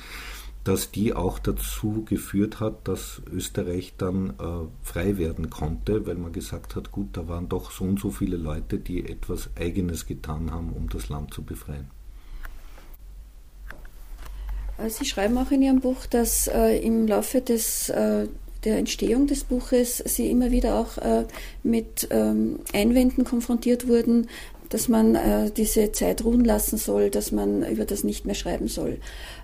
dass 0.64 0.90
die 0.90 1.14
auch 1.14 1.38
dazu 1.38 2.04
geführt 2.04 2.60
hat, 2.60 2.88
dass 2.88 3.22
Österreich 3.32 3.94
dann 3.96 4.30
äh, 4.30 4.66
frei 4.82 5.16
werden 5.16 5.50
konnte, 5.50 6.06
weil 6.06 6.16
man 6.16 6.32
gesagt 6.32 6.76
hat, 6.76 6.92
gut, 6.92 7.08
da 7.12 7.28
waren 7.28 7.48
doch 7.48 7.70
so 7.70 7.84
und 7.84 7.98
so 7.98 8.10
viele 8.10 8.36
Leute, 8.36 8.78
die 8.78 9.08
etwas 9.08 9.50
Eigenes 9.56 10.06
getan 10.06 10.50
haben, 10.50 10.72
um 10.72 10.88
das 10.88 11.08
Land 11.08 11.32
zu 11.32 11.42
befreien. 11.42 11.90
Äh, 14.78 14.90
Sie 14.90 15.04
schreiben 15.04 15.38
auch 15.38 15.50
in 15.50 15.62
Ihrem 15.62 15.80
Buch, 15.80 16.06
dass 16.06 16.48
äh, 16.48 16.78
im 16.78 17.06
Laufe 17.06 17.40
des, 17.40 17.88
äh, 17.88 18.26
der 18.64 18.78
Entstehung 18.78 19.26
des 19.26 19.44
Buches 19.44 19.98
Sie 19.98 20.30
immer 20.30 20.50
wieder 20.50 20.74
auch 20.76 20.98
äh, 20.98 21.26
mit 21.62 22.08
ähm, 22.10 22.60
Einwänden 22.72 23.24
konfrontiert 23.24 23.88
wurden, 23.88 24.28
dass 24.68 24.88
man 24.88 25.14
äh, 25.14 25.50
diese 25.50 25.92
Zeit 25.92 26.24
ruhen 26.24 26.44
lassen 26.44 26.78
soll, 26.78 27.10
dass 27.10 27.32
man 27.32 27.62
über 27.66 27.84
das 27.84 28.04
nicht 28.04 28.26
mehr 28.26 28.34
schreiben 28.34 28.68
soll. 28.68 28.98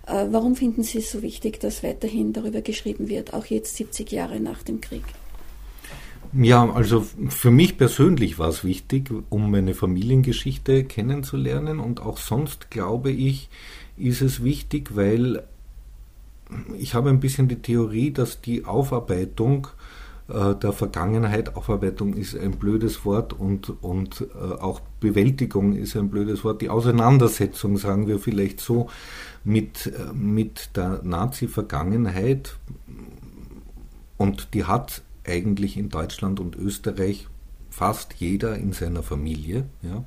Äh, 0.06 0.26
warum 0.30 0.56
finden 0.56 0.82
Sie 0.82 0.98
es 0.98 1.10
so 1.10 1.22
wichtig, 1.22 1.60
dass 1.60 1.82
weiterhin 1.82 2.32
darüber 2.32 2.60
geschrieben 2.60 3.08
wird, 3.08 3.34
auch 3.34 3.46
jetzt 3.46 3.76
70 3.76 4.12
Jahre 4.12 4.40
nach 4.40 4.62
dem 4.62 4.80
Krieg? 4.80 5.04
Ja, 6.36 6.68
also 6.68 7.06
für 7.28 7.52
mich 7.52 7.78
persönlich 7.78 8.38
war 8.40 8.48
es 8.48 8.64
wichtig, 8.64 9.10
um 9.30 9.52
meine 9.52 9.74
Familiengeschichte 9.74 10.82
kennenzulernen 10.84 11.78
und 11.78 12.00
auch 12.00 12.18
sonst 12.18 12.70
glaube 12.70 13.12
ich, 13.12 13.48
ist 13.96 14.20
es 14.20 14.42
wichtig, 14.42 14.96
weil 14.96 15.44
ich 16.76 16.94
habe 16.94 17.10
ein 17.10 17.20
bisschen 17.20 17.48
die 17.48 17.62
Theorie, 17.62 18.10
dass 18.10 18.40
die 18.40 18.64
Aufarbeitung 18.64 19.68
der 20.28 20.72
Vergangenheit. 20.72 21.54
Aufarbeitung 21.54 22.14
ist 22.14 22.34
ein 22.34 22.52
blödes 22.52 23.04
Wort 23.04 23.34
und, 23.34 23.82
und 23.82 24.22
äh, 24.34 24.54
auch 24.54 24.80
Bewältigung 25.00 25.74
ist 25.74 25.96
ein 25.96 26.08
blödes 26.08 26.44
Wort. 26.44 26.62
Die 26.62 26.70
Auseinandersetzung, 26.70 27.76
sagen 27.76 28.06
wir 28.06 28.18
vielleicht 28.18 28.60
so, 28.60 28.88
mit, 29.44 29.86
äh, 29.86 30.14
mit 30.14 30.76
der 30.76 31.02
Nazi-Vergangenheit 31.02 32.56
und 34.16 34.54
die 34.54 34.64
hat 34.64 35.02
eigentlich 35.26 35.76
in 35.76 35.90
Deutschland 35.90 36.40
und 36.40 36.56
Österreich 36.56 37.28
fast 37.68 38.14
jeder 38.14 38.56
in 38.56 38.72
seiner 38.72 39.02
Familie, 39.02 39.66
ja, 39.82 40.04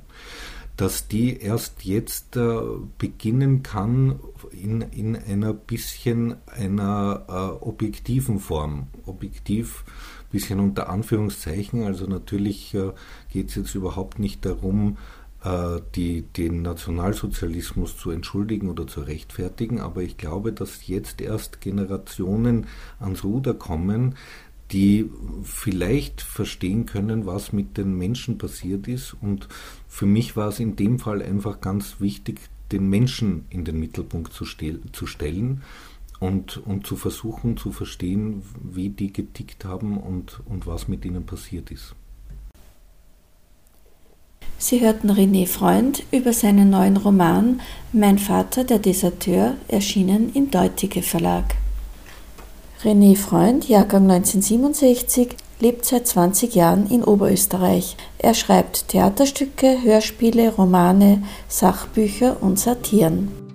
dass 0.78 1.08
die 1.08 1.38
erst 1.40 1.84
jetzt 1.84 2.36
äh, 2.36 2.60
beginnen 2.98 3.64
kann 3.64 4.20
in, 4.52 4.80
in 4.80 5.16
einer 5.16 5.52
bisschen 5.52 6.36
einer 6.46 7.24
äh, 7.28 7.64
objektiven 7.64 8.38
Form. 8.38 8.86
Objektiv 9.04 9.84
bisschen 10.30 10.60
unter 10.60 10.88
Anführungszeichen. 10.88 11.82
Also 11.82 12.06
natürlich 12.06 12.74
äh, 12.74 12.92
geht 13.32 13.48
es 13.48 13.56
jetzt 13.56 13.74
überhaupt 13.74 14.20
nicht 14.20 14.46
darum, 14.46 14.98
äh, 15.42 15.80
die, 15.96 16.22
den 16.22 16.62
Nationalsozialismus 16.62 17.96
zu 17.96 18.12
entschuldigen 18.12 18.68
oder 18.68 18.86
zu 18.86 19.00
rechtfertigen, 19.00 19.80
aber 19.80 20.02
ich 20.02 20.16
glaube, 20.16 20.52
dass 20.52 20.86
jetzt 20.86 21.20
erst 21.20 21.60
Generationen 21.60 22.66
ans 23.00 23.24
Ruder 23.24 23.54
kommen, 23.54 24.14
die 24.72 25.10
vielleicht 25.42 26.20
verstehen 26.20 26.86
können, 26.86 27.26
was 27.26 27.52
mit 27.52 27.76
den 27.76 27.96
Menschen 27.96 28.38
passiert 28.38 28.86
ist. 28.86 29.16
Und 29.20 29.48
für 29.86 30.06
mich 30.06 30.36
war 30.36 30.48
es 30.48 30.60
in 30.60 30.76
dem 30.76 30.98
Fall 30.98 31.22
einfach 31.22 31.60
ganz 31.60 32.00
wichtig, 32.00 32.40
den 32.70 32.88
Menschen 32.88 33.46
in 33.50 33.64
den 33.64 33.80
Mittelpunkt 33.80 34.32
zu, 34.32 34.44
zu 34.44 35.06
stellen 35.06 35.62
und, 36.20 36.58
und 36.58 36.86
zu 36.86 36.96
versuchen 36.96 37.56
zu 37.56 37.72
verstehen, 37.72 38.42
wie 38.62 38.90
die 38.90 39.12
getickt 39.12 39.64
haben 39.64 39.96
und, 39.96 40.40
und 40.46 40.66
was 40.66 40.88
mit 40.88 41.04
ihnen 41.04 41.24
passiert 41.24 41.70
ist. 41.70 41.94
Sie 44.60 44.80
hörten 44.80 45.10
René 45.10 45.46
Freund 45.46 46.02
über 46.10 46.32
seinen 46.32 46.70
neuen 46.70 46.96
Roman 46.96 47.60
Mein 47.92 48.18
Vater, 48.18 48.64
der 48.64 48.80
Deserteur, 48.80 49.54
erschienen 49.68 50.32
im 50.34 50.50
Deutige 50.50 51.02
Verlag. 51.02 51.54
René 52.84 53.16
Freund, 53.16 53.68
Jahrgang 53.68 54.08
1967, 54.08 55.34
lebt 55.58 55.84
seit 55.84 56.06
20 56.06 56.54
Jahren 56.54 56.88
in 56.88 57.02
Oberösterreich. 57.02 57.96
Er 58.18 58.34
schreibt 58.34 58.88
Theaterstücke, 58.88 59.82
Hörspiele, 59.82 60.54
Romane, 60.54 61.24
Sachbücher 61.48 62.36
und 62.40 62.60
Satiren. 62.60 63.47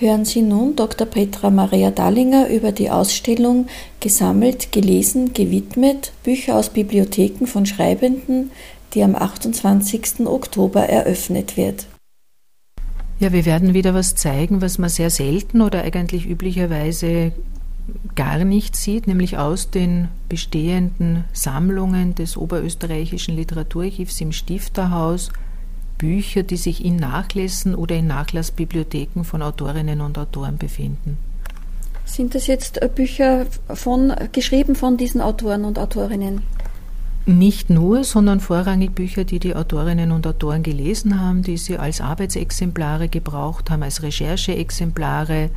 Hören 0.00 0.24
Sie 0.24 0.42
nun 0.42 0.76
Dr. 0.76 1.08
Petra 1.08 1.50
Maria 1.50 1.90
Dallinger 1.90 2.48
über 2.50 2.70
die 2.70 2.88
Ausstellung 2.88 3.66
Gesammelt, 3.98 4.70
gelesen, 4.70 5.32
gewidmet 5.32 6.12
Bücher 6.22 6.54
aus 6.54 6.70
Bibliotheken 6.70 7.46
von 7.46 7.66
Schreibenden, 7.66 8.52
die 8.94 9.02
am 9.02 9.16
28. 9.16 10.20
Oktober 10.26 10.88
eröffnet 10.88 11.56
wird. 11.56 11.86
Ja, 13.18 13.32
wir 13.32 13.44
werden 13.44 13.74
wieder 13.74 13.92
was 13.92 14.14
zeigen, 14.14 14.62
was 14.62 14.78
man 14.78 14.88
sehr 14.88 15.10
selten 15.10 15.62
oder 15.62 15.82
eigentlich 15.82 16.26
üblicherweise 16.26 17.32
gar 18.14 18.44
nicht 18.44 18.76
sieht, 18.76 19.08
nämlich 19.08 19.36
aus 19.36 19.70
den 19.70 20.06
bestehenden 20.28 21.24
Sammlungen 21.32 22.14
des 22.14 22.36
Oberösterreichischen 22.36 23.34
Literaturarchivs 23.34 24.20
im 24.20 24.30
Stifterhaus 24.30 25.32
Bücher, 25.98 26.44
die 26.44 26.56
sich 26.56 26.84
in 26.84 26.96
Nachlässen 26.96 27.74
oder 27.74 27.96
in 27.96 28.06
Nachlassbibliotheken 28.06 29.24
von 29.24 29.42
Autorinnen 29.42 30.00
und 30.00 30.16
Autoren 30.16 30.56
befinden. 30.56 31.18
Sind 32.04 32.34
das 32.34 32.46
jetzt 32.46 32.80
äh, 32.80 32.88
Bücher 32.88 33.46
von, 33.74 34.14
geschrieben 34.32 34.74
von 34.74 34.96
diesen 34.96 35.20
Autoren 35.20 35.64
und 35.64 35.78
Autorinnen? 35.78 36.42
Nicht 37.26 37.68
nur, 37.68 38.04
sondern 38.04 38.40
vorrangig 38.40 38.94
Bücher, 38.94 39.24
die 39.24 39.38
die 39.38 39.54
Autorinnen 39.54 40.12
und 40.12 40.26
Autoren 40.26 40.62
gelesen 40.62 41.20
haben, 41.20 41.42
die 41.42 41.58
sie 41.58 41.76
als 41.76 42.00
Arbeitsexemplare 42.00 43.08
gebraucht 43.08 43.70
haben, 43.70 43.82
als 43.82 44.02
Rechercheexemplare, 44.02 45.50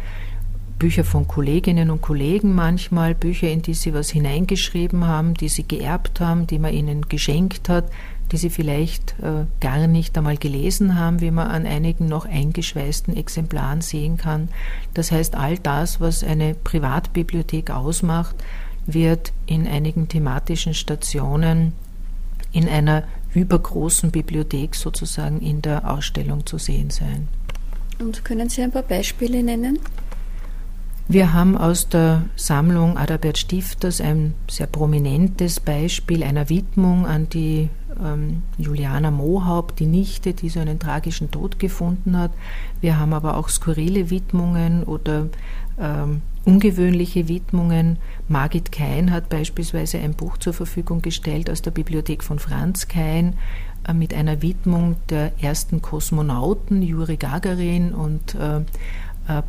Bücher 0.78 1.04
von 1.04 1.28
Kolleginnen 1.28 1.92
und 1.92 2.02
Kollegen 2.02 2.56
manchmal, 2.56 3.16
Bücher, 3.16 3.50
in 3.50 3.62
die 3.62 3.76
sie 3.76 3.94
was 3.94 4.10
hineingeschrieben 4.10 5.06
haben, 5.06 5.36
die 5.36 5.48
sie 5.48 5.64
geerbt 5.64 6.20
haben, 6.20 6.48
die 6.48 6.60
man 6.60 6.74
ihnen 6.74 7.08
geschenkt 7.08 7.70
hat, 7.70 7.86
die 8.32 8.38
Sie 8.38 8.50
vielleicht 8.50 9.16
äh, 9.22 9.46
gar 9.60 9.88
nicht 9.88 10.18
einmal 10.18 10.38
gelesen 10.38 10.98
haben, 10.98 11.22
wie 11.22 11.32
man 11.32 11.48
an 11.48 11.66
einigen 11.66 12.08
noch 12.08 12.26
eingeschweißten 12.26 13.16
Exemplaren 13.16 13.82
sehen 13.82 14.18
kann. 14.18 14.50
Das 14.94 15.12
heißt, 15.12 15.36
all 15.36 15.58
das, 15.58 16.00
was 16.00 16.24
eine 16.24 16.54
Privatbibliothek 16.54 17.72
ausmacht, 17.72 18.36
wird 18.86 19.34
in 19.46 19.68
einigen 19.68 20.08
thematischen 20.08 20.74
Stationen 20.74 21.74
in 22.52 22.68
einer 22.68 23.04
übergroßen 23.34 24.12
Bibliothek 24.12 24.76
sozusagen 24.76 25.42
in 25.42 25.62
der 25.62 25.90
Ausstellung 25.90 26.46
zu 26.46 26.58
sehen 26.58 26.90
sein. 26.90 27.28
Und 28.00 28.26
können 28.26 28.50
Sie 28.50 28.62
ein 28.62 28.72
paar 28.72 28.84
Beispiele 28.84 29.44
nennen? 29.44 29.80
Wir 31.08 31.34
haben 31.34 31.58
aus 31.58 31.90
der 31.90 32.24
Sammlung 32.36 32.98
Adalbert 32.98 33.38
Stifters 33.38 34.00
ein 34.00 34.34
sehr 34.50 34.68
prominentes 34.68 35.60
Beispiel 35.60 36.24
einer 36.24 36.50
Widmung 36.50 37.06
an 37.06 37.28
die 37.28 37.70
ähm, 38.04 38.44
Juliana 38.58 39.12
Mohaupt, 39.12 39.80
die 39.80 39.86
Nichte, 39.86 40.34
die 40.34 40.50
so 40.50 40.60
einen 40.60 40.80
tragischen 40.80 41.32
Tod 41.32 41.60
gefunden 41.60 42.18
hat. 42.18 42.32
Wir 42.80 42.98
haben 43.00 43.14
aber 43.14 43.38
auch 43.38 43.50
skurrile 43.50 44.10
Widmungen 44.10 44.84
oder 44.84 45.28
ähm, 45.80 46.22
ungewöhnliche 46.46 47.28
Widmungen. 47.28 47.98
Margit 48.28 48.72
Kein 48.72 49.12
hat 49.12 49.30
beispielsweise 49.30 50.00
ein 50.00 50.14
Buch 50.14 50.38
zur 50.38 50.54
Verfügung 50.54 51.02
gestellt 51.02 51.50
aus 51.50 51.62
der 51.62 51.72
Bibliothek 51.72 52.24
von 52.24 52.40
Franz 52.40 52.88
Kein 52.88 53.36
äh, 53.88 53.94
mit 53.94 54.14
einer 54.14 54.42
Widmung 54.42 54.96
der 55.10 55.32
ersten 55.42 55.82
Kosmonauten, 55.82 56.82
Juri 56.82 57.18
Gagarin 57.18 57.94
und 57.94 58.36
äh, 58.36 58.62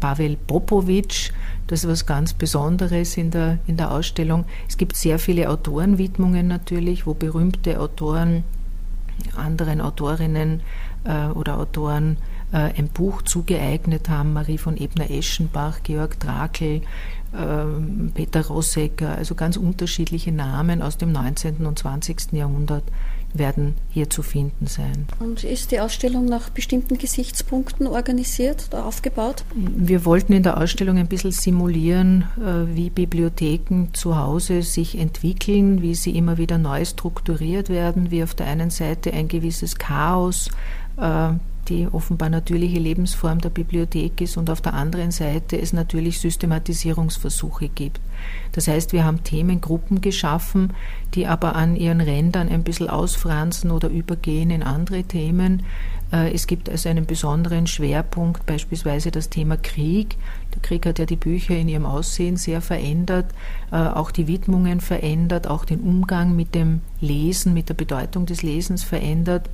Pavel 0.00 0.36
Popovic. 0.36 1.32
Das 1.66 1.84
ist 1.84 1.90
was 1.90 2.06
ganz 2.06 2.34
Besonderes 2.34 3.16
in 3.16 3.30
der, 3.30 3.58
in 3.66 3.76
der 3.76 3.90
Ausstellung. 3.90 4.44
Es 4.68 4.76
gibt 4.76 4.96
sehr 4.96 5.18
viele 5.18 5.48
Autorenwidmungen 5.48 6.46
natürlich, 6.46 7.06
wo 7.06 7.14
berühmte 7.14 7.80
Autoren 7.80 8.44
anderen 9.36 9.80
Autorinnen 9.80 10.62
äh, 11.04 11.26
oder 11.28 11.58
Autoren 11.58 12.16
äh, 12.52 12.56
ein 12.76 12.88
Buch 12.88 13.22
zugeeignet 13.22 14.08
haben. 14.08 14.32
Marie 14.32 14.58
von 14.58 14.76
Ebner-Eschenbach, 14.76 15.82
Georg 15.82 16.18
Drakel, 16.20 16.82
äh, 17.32 17.64
Peter 18.14 18.46
Rossecker, 18.46 19.16
also 19.16 19.34
ganz 19.34 19.56
unterschiedliche 19.56 20.32
Namen 20.32 20.82
aus 20.82 20.98
dem 20.98 21.12
19. 21.12 21.66
und 21.66 21.78
20. 21.78 22.32
Jahrhundert 22.32 22.84
werden 23.34 23.74
hier 23.90 24.10
zu 24.10 24.22
finden 24.22 24.66
sein. 24.66 25.06
Und 25.18 25.44
ist 25.44 25.70
die 25.70 25.80
Ausstellung 25.80 26.26
nach 26.26 26.50
bestimmten 26.50 26.98
Gesichtspunkten 26.98 27.86
organisiert 27.86 28.66
oder 28.68 28.86
aufgebaut? 28.86 29.44
Wir 29.54 30.04
wollten 30.04 30.32
in 30.32 30.42
der 30.42 30.58
Ausstellung 30.58 30.98
ein 30.98 31.08
bisschen 31.08 31.32
simulieren, 31.32 32.24
äh, 32.38 32.74
wie 32.74 32.90
Bibliotheken 32.90 33.88
zu 33.92 34.16
Hause 34.18 34.62
sich 34.62 34.98
entwickeln, 34.98 35.82
wie 35.82 35.94
sie 35.94 36.16
immer 36.16 36.38
wieder 36.38 36.58
neu 36.58 36.84
strukturiert 36.84 37.68
werden, 37.68 38.10
wie 38.10 38.22
auf 38.22 38.34
der 38.34 38.46
einen 38.46 38.70
Seite 38.70 39.12
ein 39.12 39.28
gewisses 39.28 39.76
Chaos 39.76 40.50
äh, 40.96 41.32
die 41.68 41.86
offenbar 41.86 42.28
natürliche 42.28 42.78
Lebensform 42.78 43.40
der 43.40 43.50
Bibliothek 43.50 44.20
ist 44.20 44.36
und 44.36 44.50
auf 44.50 44.60
der 44.60 44.74
anderen 44.74 45.12
Seite 45.12 45.60
es 45.60 45.72
natürlich 45.72 46.18
Systematisierungsversuche 46.20 47.68
gibt. 47.68 48.00
Das 48.52 48.68
heißt, 48.68 48.92
wir 48.92 49.04
haben 49.04 49.22
Themengruppen 49.22 50.00
geschaffen, 50.00 50.72
die 51.14 51.26
aber 51.26 51.54
an 51.54 51.76
ihren 51.76 52.00
Rändern 52.00 52.48
ein 52.48 52.64
bisschen 52.64 52.88
ausfransen 52.88 53.70
oder 53.70 53.88
übergehen 53.88 54.50
in 54.50 54.62
andere 54.62 55.04
Themen. 55.04 55.62
Äh, 56.12 56.32
es 56.32 56.46
gibt 56.46 56.68
also 56.68 56.88
einen 56.88 57.06
besonderen 57.06 57.66
Schwerpunkt, 57.66 58.44
beispielsweise 58.44 59.10
das 59.10 59.30
Thema 59.30 59.56
Krieg. 59.56 60.16
Der 60.54 60.62
Krieg 60.62 60.84
hat 60.86 60.98
ja 60.98 61.06
die 61.06 61.16
Bücher 61.16 61.56
in 61.56 61.68
ihrem 61.68 61.86
Aussehen 61.86 62.36
sehr 62.36 62.60
verändert, 62.60 63.26
äh, 63.70 63.76
auch 63.76 64.10
die 64.10 64.26
Widmungen 64.26 64.80
verändert, 64.80 65.46
auch 65.46 65.64
den 65.64 65.80
Umgang 65.80 66.36
mit 66.36 66.54
dem 66.54 66.80
Lesen, 67.00 67.54
mit 67.54 67.68
der 67.68 67.74
Bedeutung 67.74 68.26
des 68.26 68.42
Lesens 68.42 68.82
verändert. 68.82 69.48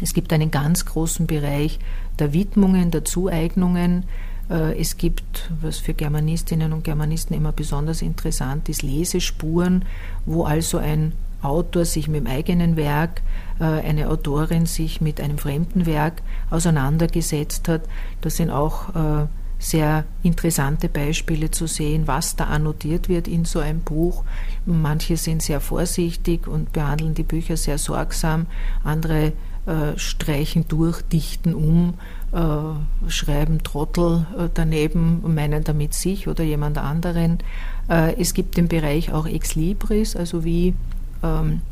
Es 0.00 0.14
gibt 0.14 0.32
einen 0.32 0.50
ganz 0.50 0.84
großen 0.84 1.26
Bereich 1.26 1.78
der 2.18 2.32
Widmungen, 2.32 2.90
der 2.90 3.04
Zueignungen. 3.04 4.04
Äh, 4.50 4.78
es 4.80 4.96
gibt, 4.96 5.50
was 5.60 5.78
für 5.78 5.94
Germanistinnen 5.94 6.72
und 6.72 6.84
Germanisten 6.84 7.36
immer 7.36 7.52
besonders 7.52 8.02
interessant 8.02 8.68
ist, 8.68 8.82
Lesespuren, 8.82 9.84
wo 10.24 10.44
also 10.44 10.78
ein 10.78 11.12
Autor 11.42 11.84
sich 11.84 12.08
mit 12.08 12.20
dem 12.20 12.26
eigenen 12.26 12.76
Werk, 12.76 13.22
äh, 13.60 13.64
eine 13.64 14.08
Autorin 14.08 14.66
sich 14.66 15.00
mit 15.00 15.20
einem 15.20 15.38
fremden 15.38 15.86
Werk 15.86 16.22
auseinandergesetzt 16.50 17.68
hat. 17.68 17.82
Das 18.20 18.36
sind 18.36 18.50
auch 18.50 18.94
äh, 18.94 19.26
sehr 19.58 20.04
interessante 20.22 20.88
Beispiele 20.88 21.50
zu 21.50 21.66
sehen, 21.66 22.06
was 22.06 22.36
da 22.36 22.44
annotiert 22.44 23.08
wird 23.08 23.26
in 23.26 23.44
so 23.44 23.58
einem 23.58 23.80
Buch. 23.80 24.24
Manche 24.66 25.16
sind 25.16 25.42
sehr 25.42 25.60
vorsichtig 25.60 26.46
und 26.46 26.72
behandeln 26.72 27.14
die 27.14 27.24
Bücher 27.24 27.56
sehr 27.56 27.78
sorgsam, 27.78 28.46
andere 28.84 29.32
äh, 29.68 29.98
streichen 29.98 30.64
durch, 30.66 31.02
dichten 31.02 31.52
um, 31.52 31.92
äh, 32.32 33.10
schreiben 33.10 33.62
Trottel 33.62 34.26
äh, 34.38 34.48
daneben, 34.54 35.20
meinen 35.34 35.62
damit 35.62 35.92
sich 35.92 36.26
oder 36.26 36.42
jemand 36.42 36.78
anderen. 36.78 37.38
Es 37.86 38.34
gibt 38.34 38.58
den 38.58 38.68
Bereich 38.68 39.12
auch 39.12 39.26
Ex 39.26 39.54
Libris, 39.54 40.14
also 40.14 40.44
wie 40.44 40.74
ähm, 41.22 41.62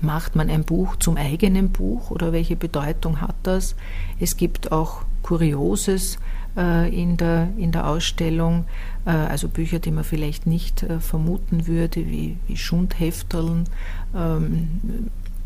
macht 0.00 0.34
man 0.34 0.50
ein 0.50 0.64
Buch 0.64 0.96
zum 0.96 1.16
eigenen 1.16 1.70
Buch 1.70 2.10
oder 2.10 2.32
welche 2.32 2.56
Bedeutung 2.56 3.20
hat 3.20 3.36
das? 3.44 3.76
Es 4.18 4.36
gibt 4.36 4.72
auch 4.72 5.02
Kurioses 5.22 6.18
in, 6.56 7.16
der, 7.16 7.50
in 7.56 7.70
der 7.70 7.86
Ausstellung, 7.86 8.64
also 9.04 9.48
Bücher, 9.48 9.78
die 9.78 9.92
man 9.92 10.02
vielleicht 10.02 10.46
nicht 10.48 10.84
vermuten 10.98 11.68
würde, 11.68 12.04
wie, 12.04 12.36
wie 12.48 12.56
Schundhefteln, 12.56 13.64
ähm, 14.12 14.80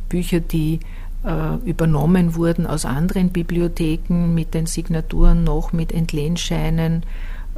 Bücher, 0.08 0.40
die 0.40 0.80
übernommen 1.64 2.36
wurden 2.36 2.64
aus 2.64 2.84
anderen 2.84 3.30
Bibliotheken 3.30 4.34
mit 4.34 4.54
den 4.54 4.66
Signaturen 4.66 5.42
noch, 5.42 5.72
mit 5.72 5.92
Entlehnscheinen 5.92 7.02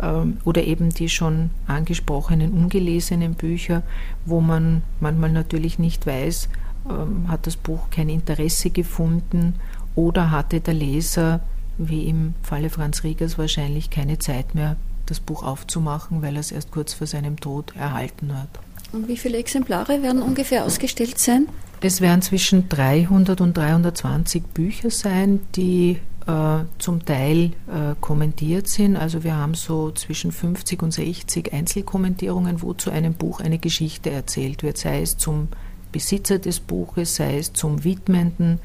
ähm, 0.01 0.39
oder 0.45 0.65
eben 0.65 0.91
die 0.91 1.09
schon 1.09 1.51
angesprochenen 1.67 2.53
ungelesenen 2.53 3.35
Bücher, 3.35 3.83
wo 4.25 4.41
man 4.41 4.83
manchmal 5.01 5.33
natürlich 5.33 5.79
nicht 5.79 6.07
weiß, 6.07 6.49
ähm, 6.89 7.29
hat 7.29 7.47
das 7.47 7.57
Buch 7.57 7.91
kein 7.91 8.09
Interesse 8.09 8.71
gefunden 8.71 9.55
oder 9.95 10.31
hatte 10.31 10.61
der 10.61 10.75
Leser, 10.75 11.41
wie 11.77 12.05
im 12.05 12.35
Falle 12.43 12.71
Franz 12.71 13.05
Riegers, 13.05 13.39
wahrscheinlich 13.39 13.91
keine 13.91 14.19
Zeit 14.19 14.55
mehr 14.55 14.77
das 15.07 15.21
Buch 15.21 15.43
aufzumachen, 15.43 16.23
weil 16.23 16.37
er 16.37 16.41
es 16.41 16.53
erst 16.53 16.71
kurz 16.71 16.95
vor 16.95 17.07
seinem 17.07 17.39
Tod 17.39 17.75
erhalten 17.77 18.37
hat. 18.37 18.49
Und 18.93 19.09
wie 19.09 19.17
viele 19.17 19.39
Exemplare 19.39 20.03
werden 20.03 20.23
ungefähr 20.23 20.65
ausgestellt 20.65 21.19
sein? 21.19 21.49
Es 21.83 22.03
werden 22.03 22.21
zwischen 22.21 22.69
300 22.69 23.41
und 23.41 23.57
320 23.57 24.49
Bücher 24.49 24.91
sein, 24.91 25.41
die 25.57 25.99
äh, 26.27 26.65
zum 26.79 27.05
Teil 27.07 27.53
äh, 27.69 27.95
kommentiert 28.03 28.69
sind. 28.69 28.97
Also 28.97 29.25
wir 29.25 29.35
haben 29.35 29.55
so 29.55 29.91
zwischen 29.91 30.31
50 30.31 30.83
und 30.83 30.93
60 30.93 31.55
Einzelkommentierungen, 31.55 32.61
wo 32.61 32.75
zu 32.75 32.91
einem 32.91 33.15
Buch 33.15 33.41
eine 33.41 33.59
Geschichte 33.59 34.11
erzählt 34.11 34.63
wird, 34.63 34.77
sei 34.77 35.01
es 35.01 35.17
zum 35.17 35.49
Besitzer 35.91 36.39
des 36.39 36.61
Buches, 36.61 37.17
sei 37.17 37.39
es 37.39 37.55
zum 37.55 37.83
Widmenden, 37.83 38.59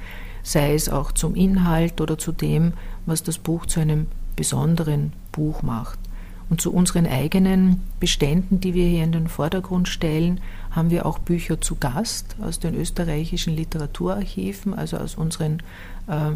sei 0.44 0.76
es 0.76 0.90
auch 0.90 1.14
zum 1.14 1.36
Inhalt 1.36 2.02
oder 2.02 2.18
zu 2.18 2.34
dem, 2.34 2.74
was 3.06 3.24
das 3.24 3.38
Buch 3.38 3.66
zu 3.66 3.80
einem 3.80 4.08
besonderen 4.36 5.14
Buch 5.32 5.62
macht. 5.64 6.00
Und 6.50 6.62
zu 6.62 6.72
unseren 6.72 7.08
eigenen 7.08 7.82
Beständen, 8.00 8.60
die 8.60 8.74
wir 8.76 8.88
hier 8.88 9.04
in 9.04 9.12
den 9.12 9.28
Vordergrund 9.28 9.88
stellen, 9.88 10.42
haben 10.72 10.92
wir 10.92 11.06
auch 11.06 11.18
Bücher 11.18 11.60
zu 11.60 11.76
Gast 11.76 12.36
aus 12.40 12.60
den 12.60 12.76
österreichischen 12.76 13.56
Literaturarchiven, 13.56 14.74
also 14.74 14.98
aus 14.98 15.16
unseren 15.16 15.64
äh, 16.08 16.32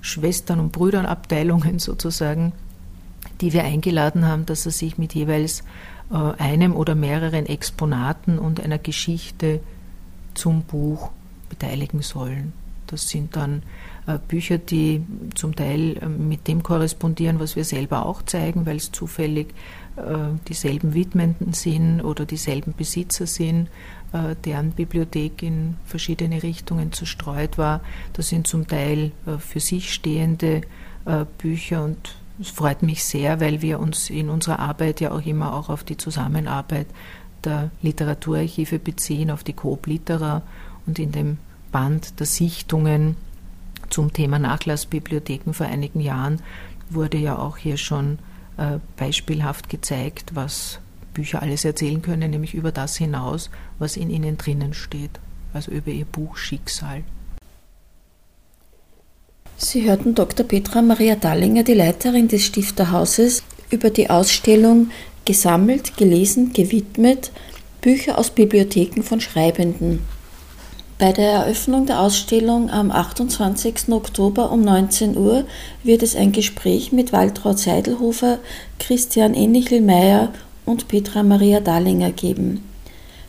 Schwestern- 0.00 0.60
und 0.60 0.72
Brüdernabteilungen 0.72 1.78
sozusagen, 1.80 2.52
die 3.40 3.52
wir 3.52 3.64
eingeladen 3.64 4.26
haben, 4.26 4.46
dass 4.46 4.62
sie 4.62 4.70
sich 4.70 4.96
mit 4.96 5.14
jeweils 5.14 5.64
äh, 6.10 6.14
einem 6.14 6.74
oder 6.76 6.94
mehreren 6.94 7.46
Exponaten 7.46 8.38
und 8.38 8.60
einer 8.60 8.78
Geschichte 8.78 9.60
zum 10.34 10.62
Buch 10.62 11.10
beteiligen 11.48 12.02
sollen. 12.02 12.52
Das 12.86 13.08
sind 13.08 13.36
dann 13.36 13.62
Bücher, 14.16 14.58
die 14.58 15.02
zum 15.34 15.54
Teil 15.54 15.98
äh, 15.98 16.08
mit 16.08 16.48
dem 16.48 16.62
korrespondieren, 16.62 17.40
was 17.40 17.56
wir 17.56 17.64
selber 17.64 18.06
auch 18.06 18.22
zeigen, 18.22 18.64
weil 18.64 18.76
es 18.76 18.90
zufällig 18.90 19.48
äh, 19.96 20.00
dieselben 20.48 20.94
Widmenden 20.94 21.52
sind 21.52 22.00
oder 22.00 22.24
dieselben 22.24 22.74
Besitzer 22.74 23.26
sind, 23.26 23.68
deren 24.46 24.70
Bibliothek 24.70 25.42
in 25.42 25.76
verschiedene 25.84 26.42
Richtungen 26.42 26.92
zerstreut 26.92 27.58
war. 27.58 27.82
Das 28.14 28.30
sind 28.30 28.46
zum 28.46 28.66
Teil 28.66 29.12
für 29.38 29.60
sich 29.60 29.92
stehende 29.92 30.62
Bücher 31.36 31.84
und 31.84 32.16
es 32.40 32.48
freut 32.48 32.82
mich 32.82 33.04
sehr, 33.04 33.38
weil 33.38 33.60
wir 33.60 33.78
uns 33.78 34.08
in 34.08 34.30
unserer 34.30 34.60
Arbeit 34.60 35.02
ja 35.02 35.10
auch 35.10 35.26
immer 35.26 35.52
auch 35.52 35.68
auf 35.68 35.84
die 35.84 35.98
Zusammenarbeit 35.98 36.86
der 37.44 37.70
Literaturarchive 37.82 38.78
beziehen, 38.78 39.30
auf 39.30 39.44
die 39.44 39.52
Coop 39.52 39.86
Litera 39.86 40.40
und 40.86 40.98
in 40.98 41.12
dem 41.12 41.36
Band 41.70 42.18
der 42.18 42.26
Sichtungen 42.26 43.16
zum 43.90 44.12
Thema 44.12 44.38
Nachlassbibliotheken 44.38 45.52
vor 45.52 45.66
einigen 45.66 46.00
Jahren 46.00 46.40
wurde 46.90 47.18
ja 47.18 47.38
auch 47.38 47.56
hier 47.56 47.76
schon 47.76 48.18
äh, 48.56 48.78
beispielhaft 48.96 49.68
gezeigt, 49.68 50.34
was 50.34 50.80
Bücher 51.14 51.42
alles 51.42 51.64
erzählen 51.64 52.02
können, 52.02 52.30
nämlich 52.30 52.54
über 52.54 52.72
das 52.72 52.96
hinaus, 52.96 53.50
was 53.78 53.96
in 53.96 54.10
ihnen 54.10 54.38
drinnen 54.38 54.74
steht, 54.74 55.10
also 55.52 55.70
über 55.70 55.90
ihr 55.90 56.04
Buchschicksal. 56.04 57.02
Sie 59.56 59.88
hörten 59.88 60.14
Dr. 60.14 60.46
Petra 60.46 60.82
Maria 60.82 61.16
Dallinger, 61.16 61.64
die 61.64 61.74
Leiterin 61.74 62.28
des 62.28 62.46
Stifterhauses, 62.46 63.42
über 63.70 63.90
die 63.90 64.08
Ausstellung 64.08 64.90
Gesammelt, 65.24 65.96
gelesen, 65.96 66.52
gewidmet 66.54 67.32
Bücher 67.82 68.16
aus 68.16 68.30
Bibliotheken 68.30 69.02
von 69.02 69.20
Schreibenden. 69.20 69.98
Bei 70.98 71.12
der 71.12 71.30
Eröffnung 71.30 71.86
der 71.86 72.00
Ausstellung 72.00 72.70
am 72.70 72.90
28. 72.90 73.90
Oktober 73.90 74.50
um 74.50 74.62
19 74.62 75.16
Uhr 75.16 75.44
wird 75.84 76.02
es 76.02 76.16
ein 76.16 76.32
Gespräch 76.32 76.90
mit 76.90 77.12
Waltraud 77.12 77.56
Seidelhofer, 77.56 78.40
Christian 78.80 79.32
Ennichelmeier 79.34 80.32
und 80.66 80.88
Petra 80.88 81.22
Maria 81.22 81.60
Dahlinger 81.60 82.10
geben. 82.10 82.64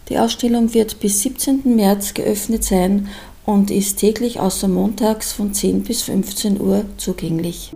Die 0.09 0.17
Ausstellung 0.17 0.73
wird 0.73 0.99
bis 0.99 1.21
17. 1.21 1.75
März 1.75 2.15
geöffnet 2.15 2.63
sein 2.63 3.07
und 3.45 3.69
ist 3.69 3.99
täglich 3.99 4.39
außer 4.39 4.67
montags 4.67 5.31
von 5.31 5.53
10 5.53 5.83
bis 5.83 6.01
15 6.01 6.59
Uhr 6.59 6.85
zugänglich. 6.97 7.71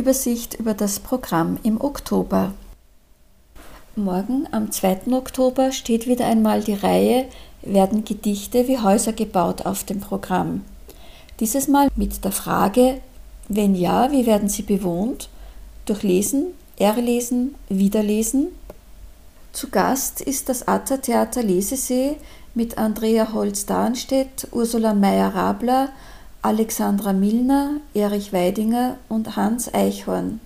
Übersicht 0.00 0.54
über 0.54 0.72
das 0.72 0.98
Programm 0.98 1.58
im 1.62 1.78
Oktober. 1.78 2.54
Morgen 3.96 4.48
am 4.50 4.72
2. 4.72 5.12
Oktober 5.12 5.72
steht 5.72 6.06
wieder 6.06 6.24
einmal 6.24 6.62
die 6.62 6.72
Reihe 6.72 7.26
Werden 7.60 8.06
Gedichte 8.06 8.66
wie 8.66 8.78
Häuser 8.78 9.12
gebaut 9.12 9.66
auf 9.66 9.84
dem 9.84 10.00
Programm. 10.00 10.64
Dieses 11.38 11.68
Mal 11.68 11.88
mit 11.96 12.24
der 12.24 12.32
Frage, 12.32 13.02
wenn 13.48 13.74
ja, 13.74 14.10
wie 14.10 14.24
werden 14.24 14.48
sie 14.48 14.62
bewohnt? 14.62 15.28
Durch 15.84 16.02
Lesen, 16.02 16.46
Erlesen, 16.78 17.54
Wiederlesen. 17.68 18.46
Zu 19.52 19.68
Gast 19.68 20.22
ist 20.22 20.48
das 20.48 20.66
Atta-Theater 20.66 21.42
Lesesee 21.42 22.16
mit 22.54 22.78
Andrea 22.78 23.34
Holz-Darnstedt, 23.34 24.48
Ursula 24.52 24.94
Meyer-Rabler, 24.94 25.90
Alexandra 26.42 27.12
Milner, 27.12 27.80
Erich 27.92 28.32
Weidinger 28.32 28.96
und 29.10 29.36
Hans 29.36 29.74
Eichhorn. 29.74 30.40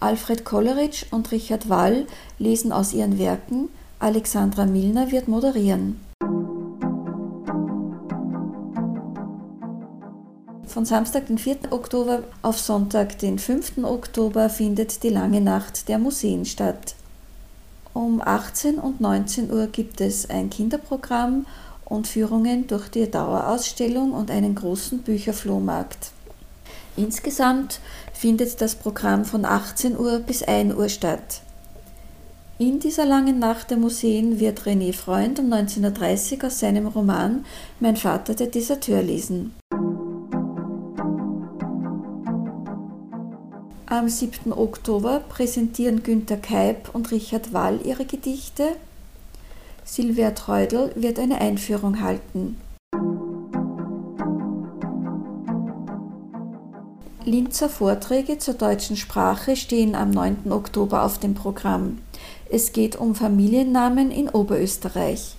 Alfred 0.00 0.44
Kolleritsch 0.44 1.06
und 1.10 1.32
Richard 1.32 1.70
Wall 1.70 2.06
lesen 2.38 2.70
aus 2.70 2.92
ihren 2.92 3.18
Werken, 3.18 3.70
Alexandra 4.00 4.66
Milner 4.66 5.10
wird 5.10 5.28
moderieren. 5.28 5.98
Von 10.66 10.84
Samstag, 10.84 11.28
den 11.28 11.38
4. 11.38 11.70
Oktober 11.70 12.22
auf 12.42 12.58
Sonntag, 12.58 13.18
den 13.18 13.38
5. 13.38 13.78
Oktober 13.82 14.50
findet 14.50 15.02
die 15.02 15.08
lange 15.08 15.40
Nacht 15.40 15.88
der 15.88 15.98
Museen 15.98 16.44
statt. 16.44 16.96
Um 17.94 18.20
18 18.22 18.78
und 18.78 19.00
19 19.00 19.50
Uhr 19.50 19.68
gibt 19.68 20.02
es 20.02 20.28
ein 20.28 20.50
Kinderprogramm 20.50 21.46
und 21.90 22.06
Führungen 22.06 22.66
durch 22.66 22.88
die 22.88 23.10
Dauerausstellung 23.10 24.12
und 24.12 24.30
einen 24.30 24.54
großen 24.54 25.00
Bücherflohmarkt. 25.00 26.12
Insgesamt 26.96 27.80
findet 28.14 28.60
das 28.62 28.76
Programm 28.76 29.26
von 29.26 29.44
18 29.44 29.98
Uhr 29.98 30.20
bis 30.20 30.42
1 30.42 30.74
Uhr 30.74 30.88
statt. 30.88 31.42
In 32.58 32.78
dieser 32.78 33.06
langen 33.06 33.38
Nacht 33.38 33.70
der 33.70 33.78
Museen 33.78 34.38
wird 34.38 34.60
René 34.62 34.94
Freund 34.94 35.38
um 35.38 35.52
1930 35.52 36.44
aus 36.44 36.60
seinem 36.60 36.86
Roman 36.86 37.44
Mein 37.80 37.96
Vater 37.96 38.34
der 38.34 38.48
Deserteur 38.48 39.02
lesen. 39.02 39.54
Am 43.86 44.08
7. 44.08 44.52
Oktober 44.52 45.20
präsentieren 45.28 46.02
Günter 46.04 46.36
Keib 46.36 46.94
und 46.94 47.10
Richard 47.10 47.52
Wall 47.52 47.80
ihre 47.82 48.04
Gedichte 48.04 48.76
Silvia 49.92 50.30
Treudel 50.30 50.92
wird 50.94 51.18
eine 51.18 51.40
Einführung 51.40 52.00
halten. 52.00 52.56
Linzer 57.24 57.68
Vorträge 57.68 58.38
zur 58.38 58.54
deutschen 58.54 58.96
Sprache 58.96 59.56
stehen 59.56 59.96
am 59.96 60.10
9. 60.10 60.52
Oktober 60.52 61.02
auf 61.02 61.18
dem 61.18 61.34
Programm. 61.34 61.98
Es 62.48 62.72
geht 62.72 62.94
um 62.94 63.16
Familiennamen 63.16 64.12
in 64.12 64.28
Oberösterreich. 64.28 65.34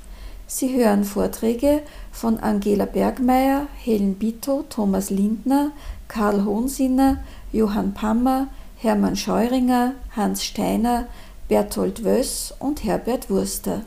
Sie 0.48 0.76
hören 0.76 1.06
Vorträge 1.06 1.82
von 2.12 2.38
Angela 2.38 2.84
Bergmeier, 2.84 3.68
Helen 3.82 4.16
Bito, 4.16 4.66
Thomas 4.68 5.10
Lindner, 5.10 5.72
Karl 6.10 6.44
Hohnsinner, 6.44 7.24
Johann 7.54 7.94
Pammer, 7.94 8.48
Hermann 8.76 9.16
Scheuringer, 9.16 9.94
Hans 10.14 10.44
Steiner, 10.44 11.08
Berthold 11.48 12.04
Wöss 12.04 12.54
und 12.60 12.84
Herbert 12.84 13.30
Wurster. 13.30 13.84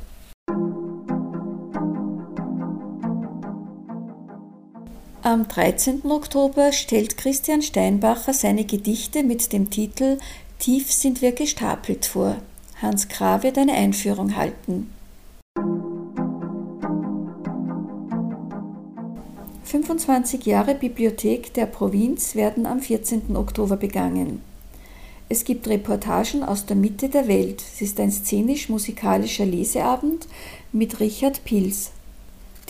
Am 5.27 5.49
13. 5.49 6.03
Oktober 6.11 6.71
stellt 6.71 7.17
Christian 7.17 7.63
Steinbacher 7.63 8.35
seine 8.35 8.67
Gedichte 8.67 9.23
mit 9.23 9.55
dem 9.55 9.71
Titel 9.71 10.19
Tief 10.59 10.93
sind 10.93 11.23
wir 11.23 11.33
gestapelt 11.33 12.05
vor. 12.05 12.37
Hans 12.83 13.09
Krah 13.09 13.43
wird 13.43 13.57
eine 13.57 13.73
Einführung 13.73 14.37
halten. 14.37 14.93
25 19.65 20.45
Jahre 20.45 20.75
Bibliothek 20.75 21.55
der 21.55 21.65
Provinz 21.65 22.35
werden 22.35 22.67
am 22.67 22.81
14. 22.81 23.35
Oktober 23.35 23.79
begangen. 23.79 24.43
Es 25.31 25.47
gibt 25.47 25.67
Reportagen 25.69 26.43
aus 26.43 26.67
der 26.67 26.77
Mitte 26.77 27.09
der 27.09 27.29
Welt. 27.29 27.65
Es 27.73 27.81
ist 27.81 27.99
ein 27.99 28.11
szenisch-musikalischer 28.11 29.47
Leseabend 29.47 30.29
mit 30.71 31.01
Richard 31.01 31.47
Pils. 31.47 31.93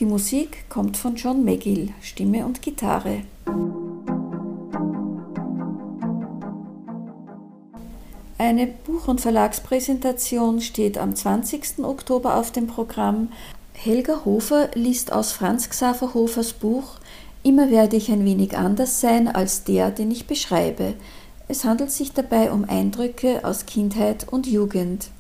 Die 0.01 0.07
Musik 0.07 0.69
kommt 0.69 0.97
von 0.97 1.15
John 1.15 1.45
McGill, 1.45 1.91
Stimme 2.01 2.45
und 2.47 2.63
Gitarre. 2.63 3.23
Eine 8.39 8.67
Buch- 8.67 9.07
und 9.07 9.21
Verlagspräsentation 9.21 10.61
steht 10.61 10.99
am 10.99 11.15
20. 11.15 11.85
Oktober 11.85 12.37
auf 12.37 12.51
dem 12.51 12.67
Programm. 12.67 13.29
Helga 13.73 14.25
Hofer 14.25 14.71
liest 14.75 15.13
aus 15.13 15.33
Franz 15.33 15.71
Xaver 15.71 16.13
Hofers 16.15 16.55
Buch 16.55 16.99
Immer 17.45 17.71
werde 17.71 17.97
ich 17.97 18.11
ein 18.11 18.25
wenig 18.25 18.57
anders 18.57 19.03
sein 19.03 19.29
als 19.29 19.65
der, 19.65 19.91
den 19.91 20.11
ich 20.11 20.27
beschreibe. 20.27 20.95
Es 21.47 21.65
handelt 21.65 21.93
sich 21.93 22.13
dabei 22.13 22.51
um 22.51 22.65
Eindrücke 22.65 23.45
aus 23.45 23.67
Kindheit 23.67 24.27
und 24.33 24.47
Jugend. 24.47 25.11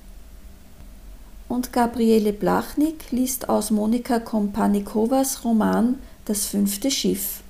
Und 1.49 1.73
Gabriele 1.73 2.33
Blachnik 2.33 3.11
liest 3.11 3.49
aus 3.49 3.71
Monika 3.71 4.19
Kompanikowas 4.19 5.45
Roman 5.45 5.99
Das 6.25 6.47
fünfte 6.47 6.91
Schiff. 6.91 7.43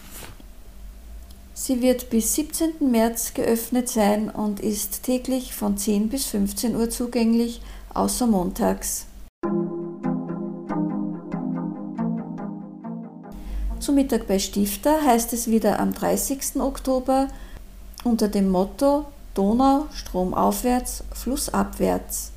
Sie 1.53 1.83
wird 1.83 2.09
bis 2.09 2.37
17. 2.37 2.91
März 2.91 3.35
geöffnet 3.35 3.89
sein 3.89 4.31
und 4.31 4.61
ist 4.61 5.03
täglich 5.03 5.53
von 5.53 5.77
10 5.77 6.09
bis 6.09 6.27
15 6.27 6.77
Uhr 6.77 6.89
zugänglich, 6.89 7.61
außer 7.95 8.29
montags. 8.29 9.07
Zum 13.81 13.97
Mittag 13.97 14.29
bei 14.29 14.39
Stifter 14.39 15.05
heißt 15.05 15.33
es 15.33 15.49
wieder 15.49 15.81
am 15.81 15.93
30. 15.93 16.61
Oktober 16.61 17.27
unter 18.05 18.29
dem 18.29 18.51
Motto 18.51 19.07
Donau 19.35 19.87
stromaufwärts, 19.93 21.05
flussabwärts. 21.13 22.33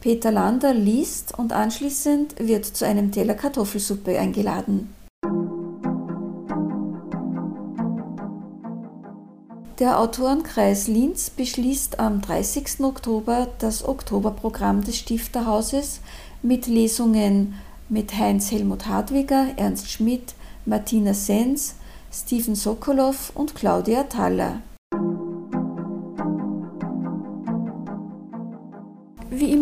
Peter 0.00 0.30
Lander 0.30 0.74
liest 0.74 1.38
und 1.38 1.52
anschließend 1.52 2.34
wird 2.38 2.66
zu 2.66 2.84
einem 2.86 3.12
Teller 3.12 3.34
Kartoffelsuppe 3.34 4.18
eingeladen. 4.18 4.94
Der 9.78 9.98
Autorenkreis 9.98 10.86
Linz 10.86 11.30
beschließt 11.30 11.98
am 11.98 12.20
30. 12.20 12.80
Oktober 12.80 13.48
das 13.58 13.84
Oktoberprogramm 13.86 14.84
des 14.84 14.98
Stifterhauses 14.98 16.00
mit 16.42 16.66
Lesungen 16.66 17.54
mit 17.88 18.16
Heinz 18.16 18.50
Helmut 18.50 18.86
Hartwiger, 18.86 19.48
Ernst 19.56 19.90
Schmidt, 19.90 20.34
Martina 20.64 21.12
Sens, 21.12 21.74
Steven 22.12 22.54
Sokolow 22.54 23.32
und 23.34 23.54
Claudia 23.54 24.04
Thaller. 24.04 24.60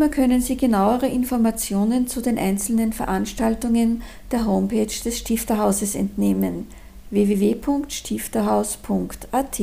Immer 0.02 0.10
können 0.10 0.42
Sie 0.42 0.56
genauere 0.56 1.06
Informationen 1.06 2.08
zu 2.08 2.20
den 2.20 2.36
einzelnen 2.36 2.92
Veranstaltungen 2.92 4.02
der 4.32 4.46
Homepage 4.46 4.86
des 4.86 5.18
Stifterhauses 5.18 5.94
entnehmen 5.94 6.66
www.stifterhaus.at. 7.10 9.60